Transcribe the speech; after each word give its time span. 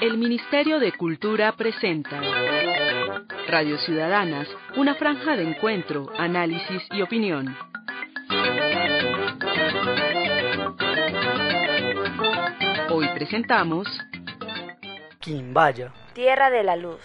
El 0.00 0.18
Ministerio 0.18 0.78
de 0.78 0.92
Cultura 0.92 1.56
presenta 1.56 2.20
Radio 3.48 3.78
Ciudadanas, 3.78 4.46
una 4.76 4.94
franja 4.94 5.36
de 5.36 5.44
encuentro, 5.48 6.10
análisis 6.18 6.82
y 6.90 7.00
opinión. 7.00 7.56
Hoy 12.90 13.08
presentamos 13.14 13.88
Quimbaya, 15.20 15.94
Tierra 16.12 16.50
de 16.50 16.62
la 16.62 16.76
Luz. 16.76 17.00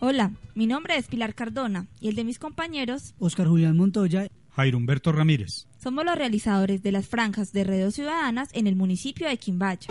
Hola, 0.00 0.30
mi 0.54 0.66
nombre 0.66 0.96
es 0.96 1.08
Pilar 1.08 1.34
Cardona 1.34 1.86
y 2.00 2.08
el 2.08 2.16
de 2.16 2.24
mis 2.24 2.38
compañeros, 2.38 3.14
Oscar 3.18 3.46
Julián 3.46 3.76
Montoya, 3.76 4.28
Jairo 4.56 4.78
Humberto 4.78 5.12
Ramírez. 5.12 5.66
somos 5.82 6.02
los 6.06 6.16
realizadores 6.16 6.82
de 6.82 6.90
las 6.90 7.06
franjas 7.06 7.52
de 7.52 7.62
redes 7.62 7.94
ciudadanas 7.94 8.48
en 8.54 8.66
el 8.66 8.74
municipio 8.74 9.28
de 9.28 9.36
Quimbaya. 9.36 9.88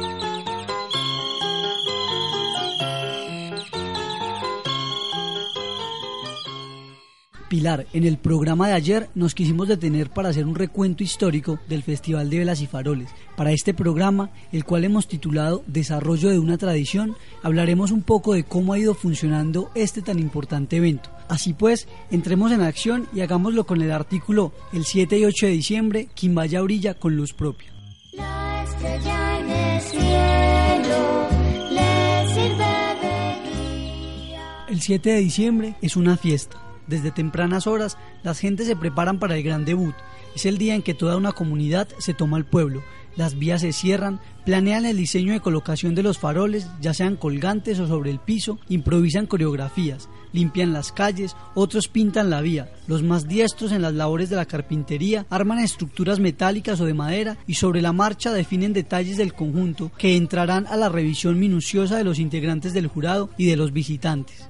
Pilar, 7.48 7.86
en 7.94 8.06
el 8.06 8.18
programa 8.18 8.68
de 8.68 8.74
ayer 8.74 9.10
nos 9.14 9.36
quisimos 9.36 9.68
detener 9.68 10.10
para 10.10 10.30
hacer 10.30 10.48
un 10.48 10.56
recuento 10.56 11.04
histórico 11.04 11.60
del 11.70 11.84
Festival 11.84 12.32
de 12.32 12.40
Velas 12.40 12.60
y 12.62 12.66
Faroles. 12.66 13.12
Para 13.38 13.52
este 13.52 13.76
programa, 13.76 14.32
el 14.52 14.66
cual 14.66 14.84
hemos 14.84 15.08
titulado 15.08 15.64
Desarrollo 15.68 16.32
de 16.32 16.40
una 16.40 16.58
tradición, 16.58 17.16
hablaremos 17.44 17.92
un 17.92 18.02
poco 18.02 18.34
de 18.34 18.44
cómo 18.44 18.74
ha 18.74 18.80
ido 18.80 18.96
funcionando 18.96 19.70
este 19.76 20.02
tan 20.02 20.18
importante 20.18 20.78
evento. 20.78 21.15
Así 21.28 21.54
pues, 21.54 21.88
entremos 22.12 22.52
en 22.52 22.62
acción 22.62 23.08
y 23.14 23.22
hagámoslo 23.22 23.66
con 23.66 23.82
el 23.82 23.92
artículo 23.92 24.54
El 24.72 24.86
7 24.86 25.18
y 25.18 25.26
8 25.26 25.48
de 25.48 25.52
diciembre, 25.52 26.08
Quimbaya 26.14 26.62
brilla 26.62 26.94
con 26.94 27.16
luz 27.16 27.34
propia. 27.34 27.74
La 28.14 28.64
estrella 28.64 29.40
en 29.40 29.50
el 29.50 29.82
cielo 29.82 31.28
le 31.72 32.28
sirve 32.28 32.66
de 33.02 34.30
guía. 34.30 34.66
El 34.70 34.82
7 34.82 35.10
de 35.10 35.20
diciembre 35.20 35.76
es 35.82 35.96
una 35.96 36.16
fiesta. 36.16 36.62
Desde 36.88 37.10
tempranas 37.10 37.66
horas, 37.66 37.98
las 38.22 38.40
gentes 38.40 38.68
se 38.68 38.76
preparan 38.76 39.18
para 39.18 39.36
el 39.36 39.44
gran 39.44 39.66
debut. 39.66 39.96
Es 40.36 40.46
el 40.46 40.60
día 40.60 40.76
en 40.76 40.84
que 40.84 40.94
toda 40.94 41.18
una 41.18 41.32
comunidad 41.32 41.88
se 41.98 42.14
toma 42.14 42.38
al 42.38 42.46
pueblo. 42.46 42.84
Las 43.16 43.40
vías 43.40 43.62
se 43.62 43.72
cierran, 43.72 44.20
planean 44.46 44.86
el 44.86 44.98
diseño 44.98 45.34
de 45.34 45.40
colocación 45.40 45.96
de 45.96 46.04
los 46.04 46.18
faroles, 46.18 46.68
ya 46.82 46.94
sean 46.94 47.16
colgantes 47.16 47.80
o 47.80 47.88
sobre 47.88 48.12
el 48.12 48.20
piso, 48.20 48.60
improvisan 48.68 49.26
coreografías, 49.26 50.10
limpian 50.34 50.74
las 50.74 50.92
calles, 50.92 51.36
otros 51.54 51.88
pintan 51.88 52.30
la 52.30 52.42
vía. 52.42 52.70
Los 52.88 53.04
más 53.04 53.28
diestros 53.28 53.72
en 53.72 53.82
las 53.82 53.94
labores 53.94 54.30
de 54.30 54.36
la 54.36 54.46
carpintería 54.46 55.26
arman 55.30 55.60
estructuras 55.60 56.20
metálicas 56.20 56.82
o 56.82 56.86
de 56.86 56.94
madera 56.94 57.38
y 57.48 57.54
sobre 57.54 57.82
la 57.82 57.94
marcha 57.94 58.34
definen 58.34 58.74
detalles 58.74 59.18
del 59.18 59.34
conjunto 59.34 59.92
que 59.98 60.18
entrarán 60.18 60.68
a 60.68 60.76
la 60.76 60.90
revisión 60.90 61.40
minuciosa 61.40 61.98
de 61.98 62.04
los 62.04 62.20
integrantes 62.20 62.74
del 62.74 62.88
jurado 62.88 63.30
y 63.38 63.46
de 63.46 63.56
los 63.56 63.72
visitantes. 63.72 64.50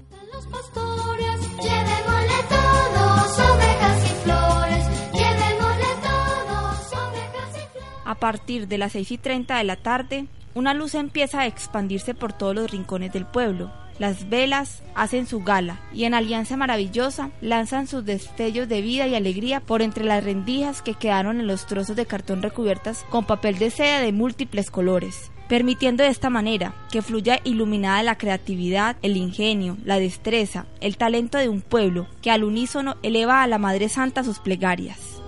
A 8.15 8.17
partir 8.17 8.69
de 8.69 8.77
las 8.77 8.93
6 8.93 9.11
y 9.11 9.17
30 9.17 9.57
de 9.57 9.65
la 9.65 9.75
tarde, 9.75 10.27
una 10.53 10.73
luz 10.73 10.95
empieza 10.95 11.41
a 11.41 11.47
expandirse 11.47 12.13
por 12.13 12.31
todos 12.31 12.55
los 12.55 12.71
rincones 12.71 13.11
del 13.11 13.25
pueblo. 13.25 13.73
Las 13.99 14.29
velas 14.29 14.83
hacen 14.95 15.27
su 15.27 15.43
gala 15.43 15.81
y 15.93 16.05
en 16.05 16.13
alianza 16.13 16.55
maravillosa 16.55 17.31
lanzan 17.41 17.87
sus 17.87 18.05
destellos 18.05 18.69
de 18.69 18.79
vida 18.79 19.05
y 19.05 19.15
alegría 19.15 19.59
por 19.59 19.81
entre 19.81 20.05
las 20.05 20.23
rendijas 20.23 20.81
que 20.81 20.93
quedaron 20.93 21.41
en 21.41 21.47
los 21.47 21.65
trozos 21.65 21.97
de 21.97 22.05
cartón 22.05 22.41
recubiertas 22.41 23.05
con 23.09 23.25
papel 23.25 23.59
de 23.59 23.69
seda 23.69 23.99
de 23.99 24.13
múltiples 24.13 24.71
colores 24.71 25.29
permitiendo 25.49 26.03
de 26.03 26.09
esta 26.09 26.29
manera 26.29 26.73
que 26.89 27.01
fluya 27.01 27.39
iluminada 27.43 28.01
la 28.01 28.17
creatividad, 28.17 28.95
el 29.03 29.15
ingenio, 29.15 29.77
la 29.83 29.99
destreza, 29.99 30.65
el 30.79 30.97
talento 30.97 31.37
de 31.37 31.49
un 31.49 31.61
pueblo 31.61 32.07
que 32.23 32.31
al 32.31 32.43
unísono 32.45 32.95
eleva 33.03 33.43
a 33.43 33.47
la 33.47 33.59
Madre 33.59 33.87
Santa 33.89 34.23
sus 34.23 34.39
plegarias. 34.39 35.21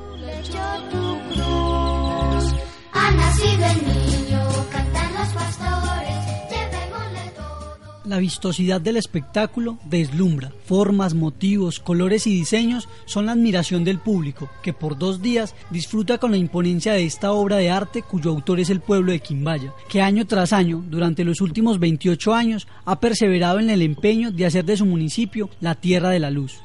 Ha 3.08 3.12
nacido 3.12 3.66
el 3.66 3.88
niño, 3.88 4.40
cantan 4.70 5.14
los 5.14 5.30
pastores, 5.30 6.26
llevémosle 6.50 7.32
todo. 7.38 7.78
La 8.04 8.18
vistosidad 8.18 8.82
del 8.82 8.98
espectáculo 8.98 9.78
deslumbra. 9.86 10.52
Formas, 10.66 11.14
motivos, 11.14 11.80
colores 11.80 12.28
y 12.28 12.32
diseños 12.32 12.90
son 13.06 13.28
la 13.28 13.32
admiración 13.32 13.86
del 13.86 14.00
público, 14.00 14.50
que 14.62 14.74
por 14.74 14.98
dos 14.98 15.22
días 15.22 15.56
disfruta 15.70 16.18
con 16.18 16.32
la 16.32 16.38
imponencia 16.38 16.92
de 16.92 17.06
esta 17.06 17.32
obra 17.32 17.56
de 17.56 17.70
arte 17.70 18.02
cuyo 18.02 18.32
autor 18.32 18.60
es 18.60 18.70
el 18.70 18.82
pueblo 18.82 19.14
de 19.14 19.22
Quimbaya, 19.22 19.74
que 19.88 20.02
año 20.02 20.28
tras 20.28 20.52
año, 20.52 20.84
durante 20.86 21.24
los 21.24 21.40
últimos 21.40 21.80
28 21.80 22.34
años, 22.34 22.68
ha 22.84 23.00
perseverado 23.00 23.62
en 23.62 23.70
el 23.70 23.84
empeño 23.84 24.34
de 24.34 24.48
hacer 24.48 24.66
de 24.66 24.76
su 24.76 24.86
municipio 24.86 25.50
la 25.62 25.76
tierra 25.76 26.10
de 26.10 26.20
la 26.20 26.30
luz. 26.30 26.58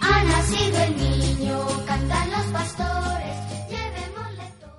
Ha 0.00 0.24
nacido 0.24 0.78
el 0.82 0.96
niño, 0.96 1.27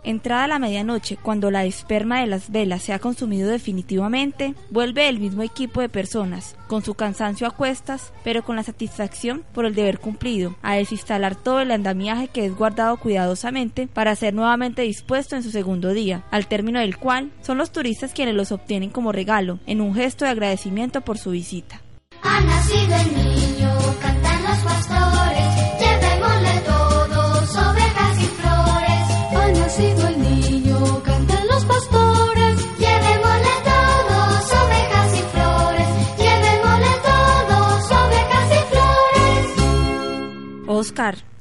Entrada 0.09 0.47
la 0.47 0.57
medianoche, 0.57 1.17
cuando 1.17 1.51
la 1.51 1.65
esperma 1.65 2.19
de 2.19 2.25
las 2.25 2.49
velas 2.49 2.81
se 2.81 2.93
ha 2.93 2.97
consumido 2.97 3.47
definitivamente, 3.47 4.55
vuelve 4.71 5.07
el 5.07 5.19
mismo 5.19 5.43
equipo 5.43 5.81
de 5.81 5.87
personas, 5.87 6.55
con 6.65 6.83
su 6.83 6.95
cansancio 6.95 7.45
a 7.45 7.51
cuestas, 7.51 8.11
pero 8.23 8.41
con 8.41 8.55
la 8.55 8.63
satisfacción 8.63 9.43
por 9.53 9.65
el 9.65 9.75
deber 9.75 9.99
cumplido, 9.99 10.55
a 10.63 10.73
desinstalar 10.73 11.35
todo 11.35 11.59
el 11.59 11.69
andamiaje 11.69 12.27
que 12.27 12.43
es 12.43 12.55
guardado 12.55 12.97
cuidadosamente 12.97 13.85
para 13.85 14.15
ser 14.15 14.33
nuevamente 14.33 14.81
dispuesto 14.81 15.35
en 15.35 15.43
su 15.43 15.51
segundo 15.51 15.93
día, 15.93 16.23
al 16.31 16.47
término 16.47 16.79
del 16.79 16.97
cual 16.97 17.29
son 17.43 17.59
los 17.59 17.71
turistas 17.71 18.11
quienes 18.11 18.33
los 18.33 18.51
obtienen 18.51 18.89
como 18.89 19.11
regalo, 19.11 19.59
en 19.67 19.79
un 19.79 19.93
gesto 19.93 20.25
de 20.25 20.31
agradecimiento 20.31 21.01
por 21.01 21.19
su 21.19 21.29
visita. 21.29 21.83
Ha 22.23 22.41
nacido 22.41 22.95
el 22.95 23.15
niño, 23.15 23.69
cantan 24.01 24.41
los 24.41 24.57
pastores, 24.57 25.08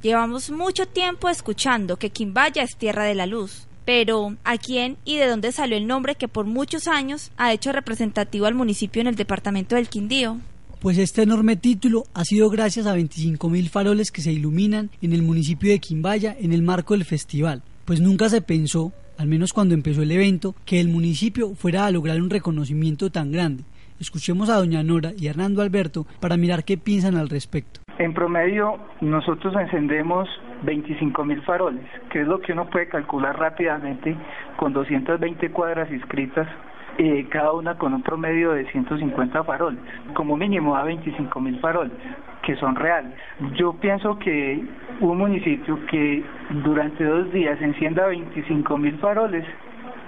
Llevamos 0.02 0.50
mucho 0.50 0.86
tiempo 0.86 1.28
escuchando 1.28 1.96
que 1.96 2.10
Quimbaya 2.10 2.62
es 2.62 2.76
tierra 2.76 3.02
de 3.02 3.16
la 3.16 3.26
luz. 3.26 3.66
Pero, 3.84 4.36
¿a 4.44 4.56
quién 4.56 4.98
y 5.04 5.16
de 5.16 5.26
dónde 5.26 5.50
salió 5.50 5.76
el 5.76 5.88
nombre 5.88 6.14
que 6.14 6.28
por 6.28 6.46
muchos 6.46 6.86
años 6.86 7.32
ha 7.36 7.52
hecho 7.52 7.72
representativo 7.72 8.46
al 8.46 8.54
municipio 8.54 9.00
en 9.00 9.08
el 9.08 9.16
departamento 9.16 9.74
del 9.74 9.88
Quindío? 9.88 10.36
Pues 10.78 10.96
este 10.98 11.22
enorme 11.22 11.56
título 11.56 12.04
ha 12.14 12.24
sido 12.24 12.50
gracias 12.50 12.86
a 12.86 12.96
25.000 12.96 13.68
faroles 13.68 14.12
que 14.12 14.22
se 14.22 14.30
iluminan 14.30 14.90
en 15.02 15.12
el 15.12 15.22
municipio 15.22 15.72
de 15.72 15.80
Quimbaya 15.80 16.36
en 16.38 16.52
el 16.52 16.62
marco 16.62 16.94
del 16.94 17.04
festival. 17.04 17.64
Pues 17.84 18.00
nunca 18.00 18.28
se 18.28 18.42
pensó, 18.42 18.92
al 19.16 19.26
menos 19.26 19.52
cuando 19.52 19.74
empezó 19.74 20.02
el 20.02 20.12
evento, 20.12 20.54
que 20.66 20.78
el 20.78 20.86
municipio 20.86 21.56
fuera 21.56 21.84
a 21.84 21.90
lograr 21.90 22.22
un 22.22 22.30
reconocimiento 22.30 23.10
tan 23.10 23.32
grande. 23.32 23.64
Escuchemos 23.98 24.50
a 24.50 24.58
doña 24.58 24.84
Nora 24.84 25.14
y 25.18 25.26
Hernando 25.26 25.62
Alberto 25.62 26.06
para 26.20 26.36
mirar 26.36 26.64
qué 26.64 26.78
piensan 26.78 27.16
al 27.16 27.28
respecto. 27.28 27.80
En 27.98 28.14
promedio, 28.14 28.78
nosotros 29.00 29.56
encendemos 29.56 30.28
25 30.62 31.24
mil 31.24 31.42
faroles, 31.42 31.84
que 32.10 32.20
es 32.20 32.28
lo 32.28 32.40
que 32.40 32.52
uno 32.52 32.66
puede 32.66 32.86
calcular 32.86 33.36
rápidamente 33.36 34.14
con 34.56 34.72
220 34.72 35.50
cuadras 35.50 35.90
inscritas, 35.90 36.46
eh, 36.98 37.26
cada 37.28 37.52
una 37.52 37.76
con 37.76 37.94
un 37.94 38.02
promedio 38.04 38.52
de 38.52 38.70
150 38.70 39.42
faroles. 39.42 39.80
Como 40.14 40.36
mínimo 40.36 40.76
a 40.76 40.84
25 40.84 41.40
mil 41.40 41.58
faroles, 41.58 41.92
que 42.42 42.54
son 42.56 42.76
reales. 42.76 43.12
Yo 43.56 43.72
pienso 43.74 44.16
que 44.20 44.64
un 45.00 45.18
municipio 45.18 45.84
que 45.86 46.22
durante 46.50 47.02
dos 47.02 47.32
días 47.32 47.60
encienda 47.60 48.06
25 48.06 48.78
mil 48.78 48.96
faroles 48.98 49.44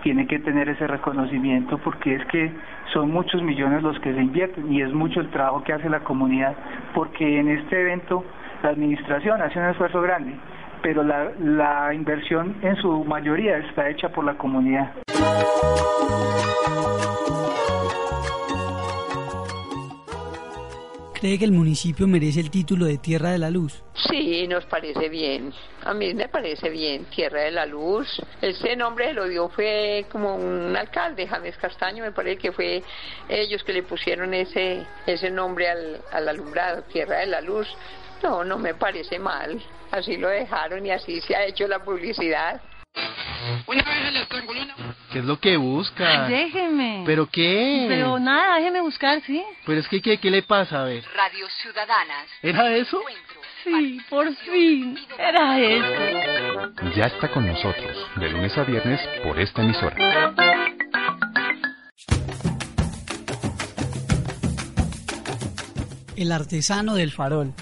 tiene 0.03 0.27
que 0.27 0.39
tener 0.39 0.69
ese 0.69 0.87
reconocimiento 0.87 1.79
porque 1.79 2.15
es 2.15 2.25
que 2.27 2.53
son 2.93 3.11
muchos 3.11 3.43
millones 3.43 3.83
los 3.83 3.99
que 4.01 4.13
se 4.13 4.21
invierten 4.21 4.73
y 4.73 4.83
es 4.83 4.93
mucho 4.93 5.21
el 5.21 5.31
trabajo 5.31 5.63
que 5.63 5.73
hace 5.73 5.89
la 5.89 6.01
comunidad 6.01 6.55
porque 6.95 7.39
en 7.39 7.49
este 7.49 7.81
evento 7.81 8.25
la 8.63 8.71
administración 8.71 9.41
hace 9.43 9.59
un 9.59 9.67
esfuerzo 9.67 10.01
grande 10.01 10.35
pero 10.83 11.03
la, 11.03 11.93
inversión 11.95 12.57
en 12.63 12.77
su 12.77 13.05
mayoría 13.05 13.59
está 13.59 13.89
hecha 13.89 14.09
por 14.09 14.25
la 14.25 14.35
comunidad. 14.35 14.93
¿Cree 21.21 21.39
que 21.39 21.45
el 21.45 21.53
municipio 21.53 22.07
merece 22.07 22.41
el 22.41 22.51
título 22.51 22.87
de 22.87 22.97
Tierra 22.97 23.33
de 23.33 23.39
la 23.39 23.51
Luz? 23.51 23.85
Sí, 24.09 24.49
nos 24.49 24.65
parece 24.65 25.11
bien. 25.11 25.53
A 25.85 25.93
mí 25.93 26.15
me 26.15 26.31
parece 26.31 26.71
bien, 26.71 27.05
Tierra 27.15 27.43
de 27.43 27.51
la 27.51 27.67
Luz. 27.67 28.09
Ese 28.41 28.75
nombre 28.75 29.13
lo 29.13 29.29
dio 29.29 29.51
fue 29.51 30.07
como 30.11 30.35
un 30.35 30.75
alcalde, 30.75 31.27
James 31.27 31.59
Castaño, 31.59 32.05
me 32.05 32.13
parece 32.13 32.39
que 32.39 32.53
fue 32.53 32.83
ellos 33.29 33.63
que 33.65 33.75
le 33.75 33.83
pusieron 33.83 34.33
ese 34.33 34.87
ese 35.07 35.29
nombre 35.29 35.69
al, 35.69 36.01
al 36.11 36.27
alumbrado, 36.27 36.85
Tierra 36.85 37.19
de 37.19 37.27
la 37.27 37.43
Luz. 37.43 37.69
No, 38.23 38.43
no 38.43 38.57
me 38.57 38.73
parece 38.73 39.19
mal. 39.19 39.63
Así 39.91 40.17
lo 40.17 40.29
dejaron 40.29 40.87
y 40.87 40.91
así 40.91 41.21
se 41.21 41.37
ha 41.37 41.45
hecho 41.45 41.69
la 41.69 41.85
publicidad. 41.85 42.63
Una 43.67 43.83
vez 43.83 44.13
le 44.13 44.23
estrangulé 44.23 44.63
una... 44.63 44.75
¿Qué 45.13 45.19
es 45.21 45.25
lo 45.25 45.41
que 45.41 45.57
busca? 45.57 46.29
Déjeme. 46.29 47.03
¿Pero 47.07 47.27
qué? 47.27 47.87
Pero 47.89 48.19
nada, 48.19 48.57
déjeme 48.57 48.81
buscar, 48.81 49.21
¿sí? 49.23 49.43
Pero 49.67 49.81
es 49.81 49.89
que, 49.89 50.01
¿qué, 50.03 50.19
qué 50.19 50.31
le 50.31 50.43
pasa? 50.43 50.83
A 50.83 50.85
ver. 50.85 51.05
Radio 51.15 51.47
Ciudadanas. 51.63 52.27
¿Era 52.43 52.77
eso? 52.77 53.01
Sí, 53.65 54.01
por 54.09 54.35
fin. 54.37 54.99
Era 55.19 55.59
eso. 55.59 56.73
Ya 56.97 57.07
está 57.07 57.29
con 57.29 57.47
nosotros, 57.47 57.97
de 58.17 58.29
lunes 58.31 58.57
a 58.57 58.65
viernes, 58.65 59.01
por 59.23 59.39
esta 59.39 59.63
emisora. 59.63 59.97
El 66.17 66.33
artesano 66.33 66.95
del 66.95 67.11
farol. 67.13 67.55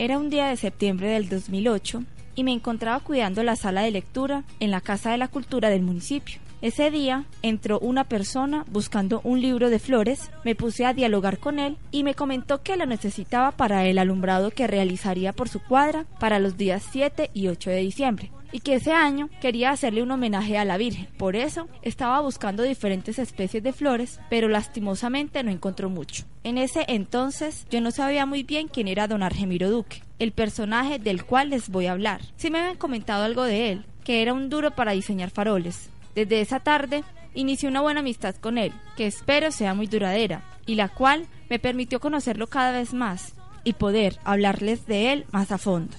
Era 0.00 0.16
un 0.16 0.30
día 0.30 0.46
de 0.46 0.56
septiembre 0.56 1.08
del 1.08 1.28
2008 1.28 2.04
y 2.36 2.44
me 2.44 2.52
encontraba 2.52 3.00
cuidando 3.00 3.42
la 3.42 3.56
sala 3.56 3.82
de 3.82 3.90
lectura 3.90 4.44
en 4.60 4.70
la 4.70 4.80
Casa 4.80 5.10
de 5.10 5.18
la 5.18 5.26
Cultura 5.26 5.70
del 5.70 5.82
municipio. 5.82 6.38
Ese 6.62 6.92
día 6.92 7.24
entró 7.42 7.80
una 7.80 8.04
persona 8.04 8.64
buscando 8.70 9.20
un 9.24 9.40
libro 9.40 9.70
de 9.70 9.80
flores, 9.80 10.30
me 10.44 10.54
puse 10.54 10.86
a 10.86 10.94
dialogar 10.94 11.38
con 11.38 11.58
él 11.58 11.76
y 11.90 12.04
me 12.04 12.14
comentó 12.14 12.62
que 12.62 12.76
lo 12.76 12.86
necesitaba 12.86 13.50
para 13.50 13.86
el 13.86 13.98
alumbrado 13.98 14.52
que 14.52 14.68
realizaría 14.68 15.32
por 15.32 15.48
su 15.48 15.60
cuadra 15.60 16.06
para 16.20 16.38
los 16.38 16.56
días 16.56 16.84
7 16.92 17.30
y 17.34 17.48
8 17.48 17.70
de 17.70 17.78
diciembre 17.78 18.30
y 18.52 18.60
que 18.60 18.74
ese 18.74 18.92
año 18.92 19.28
quería 19.40 19.70
hacerle 19.70 20.02
un 20.02 20.10
homenaje 20.10 20.58
a 20.58 20.64
la 20.64 20.76
Virgen. 20.76 21.08
Por 21.16 21.36
eso 21.36 21.68
estaba 21.82 22.20
buscando 22.20 22.62
diferentes 22.62 23.18
especies 23.18 23.62
de 23.62 23.72
flores, 23.72 24.20
pero 24.30 24.48
lastimosamente 24.48 25.42
no 25.42 25.50
encontró 25.50 25.90
mucho. 25.90 26.24
En 26.44 26.58
ese 26.58 26.84
entonces 26.88 27.66
yo 27.70 27.80
no 27.80 27.90
sabía 27.90 28.26
muy 28.26 28.42
bien 28.42 28.68
quién 28.68 28.88
era 28.88 29.08
don 29.08 29.22
Argemiro 29.22 29.70
Duque, 29.70 30.02
el 30.18 30.32
personaje 30.32 30.98
del 30.98 31.24
cual 31.24 31.50
les 31.50 31.68
voy 31.68 31.86
a 31.86 31.92
hablar. 31.92 32.20
Sí 32.36 32.50
me 32.50 32.58
habían 32.58 32.76
comentado 32.76 33.24
algo 33.24 33.44
de 33.44 33.72
él, 33.72 33.86
que 34.04 34.22
era 34.22 34.32
un 34.32 34.48
duro 34.48 34.70
para 34.72 34.92
diseñar 34.92 35.30
faroles. 35.30 35.90
Desde 36.14 36.40
esa 36.40 36.60
tarde 36.60 37.04
inicié 37.34 37.68
una 37.68 37.82
buena 37.82 38.00
amistad 38.00 38.34
con 38.36 38.58
él, 38.58 38.72
que 38.96 39.06
espero 39.06 39.52
sea 39.52 39.74
muy 39.74 39.86
duradera, 39.86 40.42
y 40.66 40.74
la 40.74 40.88
cual 40.88 41.26
me 41.48 41.58
permitió 41.58 42.00
conocerlo 42.00 42.46
cada 42.46 42.72
vez 42.72 42.92
más 42.92 43.34
y 43.64 43.74
poder 43.74 44.18
hablarles 44.24 44.86
de 44.86 45.12
él 45.12 45.26
más 45.30 45.52
a 45.52 45.58
fondo. 45.58 45.94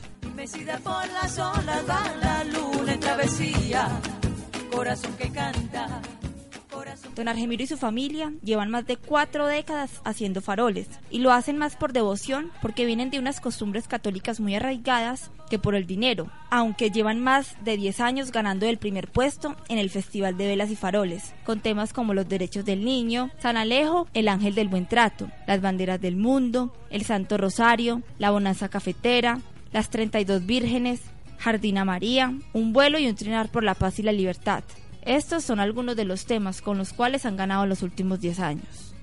Don 7.16 7.28
Argemiro 7.28 7.64
y 7.64 7.68
su 7.68 7.78
familia 7.78 8.34
llevan 8.44 8.70
más 8.70 8.86
de 8.86 8.98
cuatro 8.98 9.48
décadas 9.48 10.02
haciendo 10.06 10.42
faroles 10.42 10.88
y 11.10 11.20
lo 11.20 11.32
hacen 11.32 11.58
más 11.58 11.76
por 11.76 11.94
devoción 11.94 12.52
porque 12.62 12.86
vienen 12.86 13.10
de 13.10 13.20
unas 13.20 13.42
costumbres 13.42 13.88
católicas 13.88 14.40
muy 14.40 14.56
arraigadas 14.56 15.32
que 15.50 15.60
por 15.60 15.76
el 15.76 15.88
dinero, 15.88 16.32
aunque 16.50 16.92
llevan 16.92 17.20
más 17.20 17.56
de 17.64 17.76
10 17.76 18.00
años 18.00 18.32
ganando 18.32 18.66
el 18.68 18.78
primer 18.78 19.08
puesto 19.10 19.56
en 19.68 19.80
el 19.80 19.90
Festival 19.90 20.38
de 20.38 20.48
Velas 20.48 20.70
y 20.70 20.76
Faroles, 20.76 21.34
con 21.44 21.60
temas 21.60 21.92
como 21.92 22.14
los 22.14 22.30
derechos 22.30 22.66
del 22.66 22.86
niño, 22.86 23.32
San 23.40 23.58
Alejo, 23.58 24.08
el 24.14 24.28
ángel 24.28 24.56
del 24.56 24.70
buen 24.70 24.88
trato, 24.88 25.30
las 25.48 25.62
banderas 25.62 26.00
del 26.00 26.16
mundo, 26.16 26.74
el 26.90 27.04
Santo 27.04 27.38
Rosario, 27.38 28.04
la 28.20 28.32
bonanza 28.32 28.70
cafetera, 28.70 29.40
las 29.72 29.90
32 29.90 30.46
vírgenes, 30.46 31.02
Jardina 31.40 31.86
María, 31.86 32.34
un 32.54 32.74
vuelo 32.74 33.00
y 33.00 33.08
un 33.08 33.16
trinar 33.16 33.50
por 33.50 33.64
la 33.64 33.74
paz 33.74 34.00
y 34.00 34.04
la 34.04 34.12
libertad. 34.12 34.64
Estos 35.10 35.44
son 35.44 35.60
algunos 35.60 35.96
de 35.96 36.06
los 36.06 36.28
temas 36.28 36.62
con 36.62 36.78
los 36.78 36.94
cuales 36.94 37.26
han 37.26 37.36
ganado 37.36 37.66
los 37.66 37.82
últimos 37.82 38.22
10 38.22 38.40
años. 38.42 38.94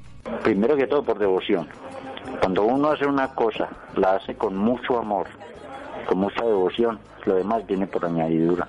Primero 0.45 0.77
que 0.77 0.87
todo 0.87 1.03
por 1.03 1.19
devoción. 1.19 1.67
Cuando 2.39 2.63
uno 2.63 2.93
hace 2.93 3.07
una 3.07 3.35
cosa, 3.35 3.69
la 3.97 4.13
hace 4.13 4.37
con 4.37 4.57
mucho 4.57 5.01
amor, 5.01 5.27
con 6.07 6.19
mucha 6.19 6.45
devoción, 6.45 7.01
lo 7.25 7.35
demás 7.35 7.67
viene 7.67 7.89
por 7.89 8.05
añadidura. 8.05 8.69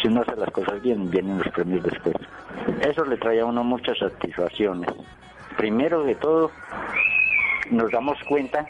Si 0.00 0.08
uno 0.08 0.22
hace 0.22 0.34
las 0.36 0.50
cosas 0.50 0.80
bien, 0.80 1.10
vienen 1.10 1.36
los 1.36 1.48
premios 1.48 1.84
después. 1.84 2.16
Eso 2.80 3.04
le 3.04 3.18
trae 3.18 3.40
a 3.40 3.44
uno 3.44 3.62
muchas 3.62 3.98
satisfacciones. 3.98 4.88
Primero 5.58 6.06
que 6.06 6.14
todo, 6.14 6.50
nos 7.70 7.92
damos 7.92 8.16
cuenta 8.26 8.64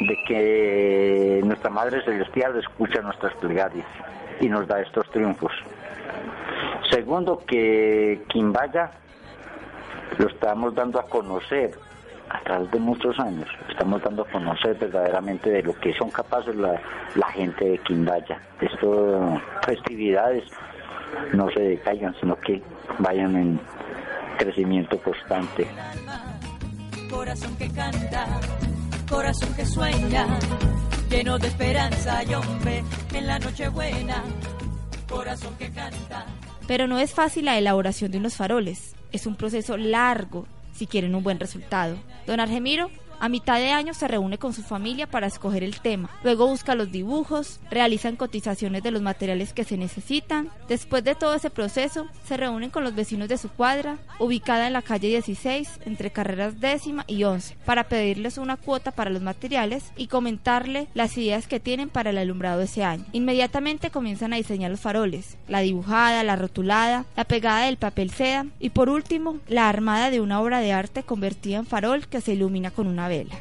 de 0.00 0.18
que 0.28 1.40
nuestra 1.42 1.70
Madre 1.70 2.04
Celestial 2.04 2.58
escucha 2.58 3.00
nuestras 3.00 3.32
plegarias 3.36 3.86
y 4.42 4.48
nos 4.50 4.68
da 4.68 4.82
estos 4.82 5.10
triunfos. 5.10 5.52
Segundo, 6.90 7.42
que 7.46 8.22
Quimbaya 8.28 8.90
lo 10.18 10.26
estamos 10.26 10.74
dando 10.74 10.98
a 10.98 11.04
conocer 11.04 11.70
a 12.28 12.40
través 12.40 12.70
de 12.70 12.78
muchos 12.78 13.18
años. 13.18 13.48
Estamos 13.68 14.02
dando 14.02 14.22
a 14.22 14.26
conocer 14.26 14.76
verdaderamente 14.76 15.50
de 15.50 15.62
lo 15.62 15.74
que 15.78 15.92
son 15.94 16.10
capaces 16.10 16.54
la, 16.56 16.80
la 17.14 17.28
gente 17.28 17.64
de 17.64 17.78
Quimbaya. 17.78 18.40
Estas 18.60 18.80
festividades 19.64 20.44
no 21.32 21.48
se 21.50 21.60
decaigan, 21.60 22.14
sino 22.20 22.36
que 22.36 22.62
vayan 22.98 23.36
en 23.36 23.60
crecimiento 24.38 24.98
constante. 24.98 25.66
Corazón 27.10 27.56
que 27.56 27.68
canta, 27.72 28.26
corazón 29.08 29.54
que 29.54 29.66
sueña, 29.66 30.26
lleno 31.08 31.38
de 31.38 31.48
esperanza 31.48 32.22
y 32.24 32.34
hombre 32.34 32.82
en 33.14 33.26
la 33.26 33.38
noche 33.38 33.68
buena. 33.68 34.22
Corazón 35.08 35.54
que 35.58 35.70
canta. 35.70 36.24
Pero 36.70 36.86
no 36.86 37.00
es 37.00 37.10
fácil 37.10 37.46
la 37.46 37.58
elaboración 37.58 38.12
de 38.12 38.18
unos 38.18 38.36
faroles. 38.36 38.94
Es 39.10 39.26
un 39.26 39.34
proceso 39.34 39.76
largo 39.76 40.46
si 40.72 40.86
quieren 40.86 41.16
un 41.16 41.24
buen 41.24 41.40
resultado. 41.40 41.96
Don 42.28 42.38
Argemiro 42.38 42.92
a 43.20 43.28
mitad 43.28 43.58
de 43.58 43.70
año 43.70 43.94
se 43.94 44.08
reúne 44.08 44.38
con 44.38 44.52
su 44.52 44.62
familia 44.62 45.06
para 45.06 45.26
escoger 45.26 45.62
el 45.62 45.80
tema. 45.80 46.10
Luego 46.24 46.46
busca 46.46 46.74
los 46.74 46.90
dibujos, 46.90 47.60
realizan 47.70 48.16
cotizaciones 48.16 48.82
de 48.82 48.90
los 48.90 49.02
materiales 49.02 49.52
que 49.52 49.64
se 49.64 49.76
necesitan. 49.76 50.48
Después 50.68 51.04
de 51.04 51.14
todo 51.14 51.34
ese 51.34 51.50
proceso, 51.50 52.06
se 52.26 52.36
reúnen 52.36 52.70
con 52.70 52.82
los 52.82 52.94
vecinos 52.94 53.28
de 53.28 53.36
su 53.36 53.50
cuadra, 53.50 53.98
ubicada 54.18 54.66
en 54.66 54.72
la 54.72 54.82
calle 54.82 55.08
16, 55.08 55.80
entre 55.84 56.10
carreras 56.10 56.60
décima 56.60 57.04
y 57.06 57.24
11, 57.24 57.56
para 57.66 57.84
pedirles 57.84 58.38
una 58.38 58.56
cuota 58.56 58.90
para 58.90 59.10
los 59.10 59.22
materiales 59.22 59.92
y 59.96 60.06
comentarle 60.06 60.88
las 60.94 61.16
ideas 61.18 61.46
que 61.46 61.60
tienen 61.60 61.90
para 61.90 62.10
el 62.10 62.18
alumbrado 62.18 62.62
ese 62.62 62.84
año. 62.84 63.04
Inmediatamente 63.12 63.90
comienzan 63.90 64.32
a 64.32 64.36
diseñar 64.36 64.70
los 64.70 64.80
faroles, 64.80 65.36
la 65.46 65.60
dibujada, 65.60 66.24
la 66.24 66.36
rotulada, 66.36 67.04
la 67.16 67.24
pegada 67.24 67.66
del 67.66 67.76
papel 67.76 68.10
seda 68.10 68.46
y 68.58 68.70
por 68.70 68.88
último, 68.88 69.36
la 69.46 69.68
armada 69.68 70.10
de 70.10 70.20
una 70.20 70.40
obra 70.40 70.60
de 70.60 70.72
arte 70.72 71.02
convertida 71.02 71.58
en 71.58 71.66
farol 71.66 72.08
que 72.08 72.22
se 72.22 72.32
ilumina 72.32 72.70
con 72.70 72.86
una 72.86 73.09
vela. 73.10 73.36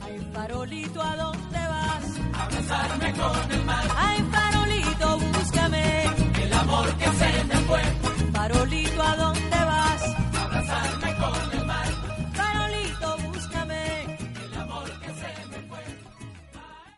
Ay, 0.00 0.16
farolito, 0.32 1.02
¿a 1.02 1.16
dónde 1.16 1.62
vas? 1.74 2.04
A 2.32 2.44
abrazarme 2.44 3.12
con 3.12 3.52
el 3.52 3.64
mar. 3.64 3.84
Ay, 3.94 4.18
farolito, 4.34 5.18
búscame. 5.18 6.04
El 6.42 6.52
amor 6.54 6.86
que 6.96 7.08
se 7.20 7.44
me 7.44 7.56
fue. 7.68 7.82
Farolito, 8.32 9.02
¿a 9.02 9.16
dónde 9.16 9.60
vas? 9.72 10.02
A 10.38 10.44
abrazarme 10.44 11.10
con 11.22 11.58
el 11.58 11.66
mar. 11.66 11.86
Farolito, 12.38 13.08
búscame. 13.26 13.82
El 14.44 14.54
amor 14.64 14.88
que 15.02 15.08
se 15.20 15.30
me 15.50 15.58
fue. 15.68 15.84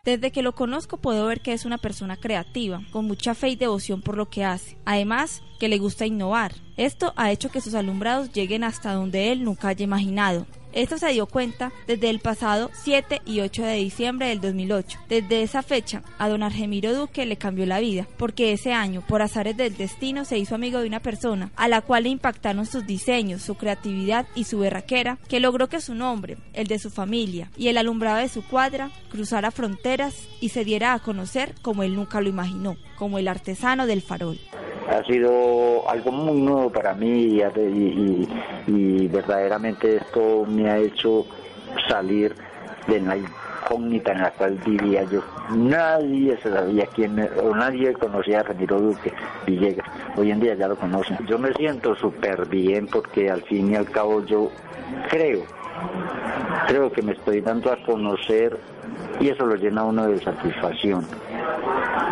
Desde 0.05 0.31
que 0.31 0.41
lo 0.41 0.55
conozco 0.55 0.97
puedo 0.97 1.25
ver 1.25 1.41
que 1.41 1.51
es 1.51 1.65
una 1.65 1.77
persona 1.77 2.15
creativa, 2.15 2.81
con 2.93 3.05
mucha 3.05 3.35
fe 3.35 3.49
y 3.49 3.55
devoción 3.57 4.01
por 4.01 4.15
lo 4.15 4.29
que 4.29 4.45
hace. 4.45 4.77
Además, 4.85 5.41
que 5.59 5.67
le 5.67 5.79
gusta 5.79 6.05
innovar. 6.05 6.53
Esto 6.77 7.13
ha 7.17 7.31
hecho 7.31 7.49
que 7.49 7.59
sus 7.59 7.73
alumbrados 7.73 8.31
lleguen 8.31 8.63
hasta 8.63 8.93
donde 8.93 9.33
él 9.33 9.43
nunca 9.43 9.67
haya 9.67 9.83
imaginado. 9.83 10.45
Esto 10.71 10.99
se 10.99 11.11
dio 11.11 11.25
cuenta 11.25 11.71
desde 11.87 12.11
el 12.11 12.19
pasado 12.19 12.69
7 12.83 13.21
y 13.25 13.39
8 13.39 13.63
de 13.63 13.73
diciembre 13.75 14.27
del 14.27 14.39
2008. 14.39 14.99
Desde 15.09 15.41
esa 15.41 15.63
fecha, 15.63 16.03
a 16.19 16.29
don 16.29 16.43
Argemiro 16.43 16.93
Duque 16.93 17.25
le 17.25 17.37
cambió 17.37 17.65
la 17.65 17.79
vida, 17.79 18.07
porque 18.17 18.53
ese 18.53 18.71
año, 18.71 19.03
por 19.07 19.23
azares 19.23 19.57
del 19.57 19.75
destino, 19.75 20.25
se 20.25 20.37
hizo 20.37 20.53
amigo 20.53 20.79
de 20.79 20.87
una 20.87 20.99
persona 20.99 21.51
a 21.55 21.67
la 21.67 21.81
cual 21.81 22.03
le 22.03 22.09
impactaron 22.09 22.67
sus 22.67 22.85
diseños, 22.85 23.41
su 23.41 23.55
creatividad 23.55 24.27
y 24.35 24.43
su 24.43 24.59
berraquera, 24.59 25.17
que 25.27 25.39
logró 25.39 25.69
que 25.69 25.81
su 25.81 25.95
nombre, 25.95 26.37
el 26.53 26.67
de 26.67 26.77
su 26.77 26.91
familia 26.91 27.49
y 27.57 27.69
el 27.69 27.77
alumbrado 27.77 28.17
de 28.17 28.29
su 28.29 28.43
cuadra 28.45 28.91
cruzara 29.09 29.49
fronteras 29.49 30.15
y 30.39 30.49
se 30.49 30.63
diera 30.63 30.93
a 30.93 30.99
conocer 30.99 31.55
como 31.63 31.81
él 31.81 31.95
nunca 31.95 32.21
lo 32.21 32.29
imaginó, 32.29 32.77
como 32.95 33.17
el 33.17 33.27
artesano 33.27 33.87
del 33.87 34.03
farol 34.03 34.39
ha 34.89 35.03
sido 35.03 35.89
algo 35.89 36.11
muy 36.11 36.41
nuevo 36.41 36.69
para 36.69 36.93
mí 36.93 37.07
y, 37.07 37.41
y, 37.41 38.27
y, 38.67 39.07
verdaderamente 39.07 39.97
esto 39.97 40.45
me 40.47 40.69
ha 40.69 40.77
hecho 40.77 41.25
salir 41.87 42.35
de 42.87 42.99
la 43.01 43.17
incógnita 43.17 44.11
en 44.13 44.21
la 44.21 44.31
cual 44.31 44.59
vivía 44.65 45.03
yo. 45.03 45.21
Nadie 45.55 46.37
sabía 46.41 46.85
quién 46.87 47.29
o 47.43 47.55
nadie 47.55 47.93
conocía 47.93 48.39
a 48.39 48.43
Ramiro 48.43 48.79
Duque 48.79 49.13
Villegas. 49.45 49.87
Hoy 50.17 50.31
en 50.31 50.39
día 50.39 50.55
ya 50.55 50.67
lo 50.67 50.75
conocen. 50.75 51.17
Yo 51.27 51.37
me 51.37 51.53
siento 51.53 51.95
súper 51.95 52.47
bien 52.47 52.87
porque 52.87 53.29
al 53.29 53.43
fin 53.43 53.71
y 53.71 53.75
al 53.75 53.89
cabo 53.89 54.25
yo 54.25 54.49
creo, 55.09 55.43
creo 56.67 56.91
que 56.91 57.01
me 57.01 57.13
estoy 57.13 57.41
dando 57.41 57.71
a 57.71 57.77
conocer 57.85 58.57
y 59.19 59.29
eso 59.29 59.45
lo 59.45 59.55
llena 59.55 59.83
uno 59.83 60.07
de 60.07 60.19
satisfacción, 60.19 61.05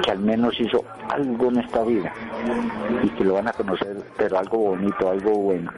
que 0.04 0.12
al 0.12 0.20
menos 0.20 0.60
hizo 0.60 0.84
algo 1.10 1.50
en 1.50 1.60
esta 1.60 1.84
vida 1.84 2.12
y 3.04 3.10
que 3.10 3.24
lo 3.24 3.36
van 3.36 3.48
a 3.48 3.54
conocer, 3.54 3.98
pero 4.18 4.38
algo 4.38 4.58
bonito, 4.58 5.10
algo 5.10 5.32
bueno 5.32 5.72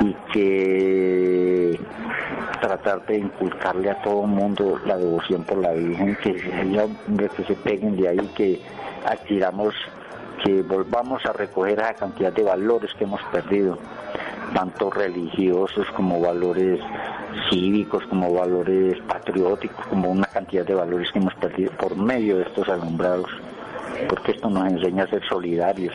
y 0.00 0.14
que 0.32 1.80
tratar 2.60 3.04
de 3.06 3.18
inculcarle 3.18 3.90
a 3.90 4.02
todo 4.02 4.22
el 4.22 4.30
mundo 4.30 4.80
la 4.86 4.96
devoción 4.96 5.44
por 5.44 5.58
la 5.58 5.72
Virgen, 5.72 6.16
que, 6.22 6.34
que 6.34 7.44
se 7.44 7.54
peguen 7.54 7.96
de 7.96 8.08
ahí, 8.08 8.30
que 8.36 8.60
adquiramos, 9.06 9.74
que 10.44 10.62
volvamos 10.62 11.24
a 11.26 11.32
recoger 11.32 11.80
esa 11.80 11.94
cantidad 11.94 12.32
de 12.32 12.42
valores 12.42 12.92
que 12.94 13.04
hemos 13.04 13.22
perdido, 13.32 13.78
tanto 14.54 14.90
religiosos 14.90 15.86
como 15.96 16.20
valores 16.20 16.80
cívicos, 17.50 18.04
como 18.06 18.32
valores 18.32 19.00
patrióticos, 19.02 19.86
como 19.86 20.10
una 20.10 20.26
cantidad 20.26 20.64
de 20.64 20.74
valores 20.74 21.10
que 21.12 21.18
hemos 21.18 21.34
perdido 21.34 21.70
por 21.72 21.96
medio 21.96 22.36
de 22.36 22.42
estos 22.42 22.68
alumbrados, 22.68 23.30
porque 24.08 24.32
esto 24.32 24.50
nos 24.50 24.66
enseña 24.70 25.04
a 25.04 25.08
ser 25.08 25.22
solidarios. 25.28 25.94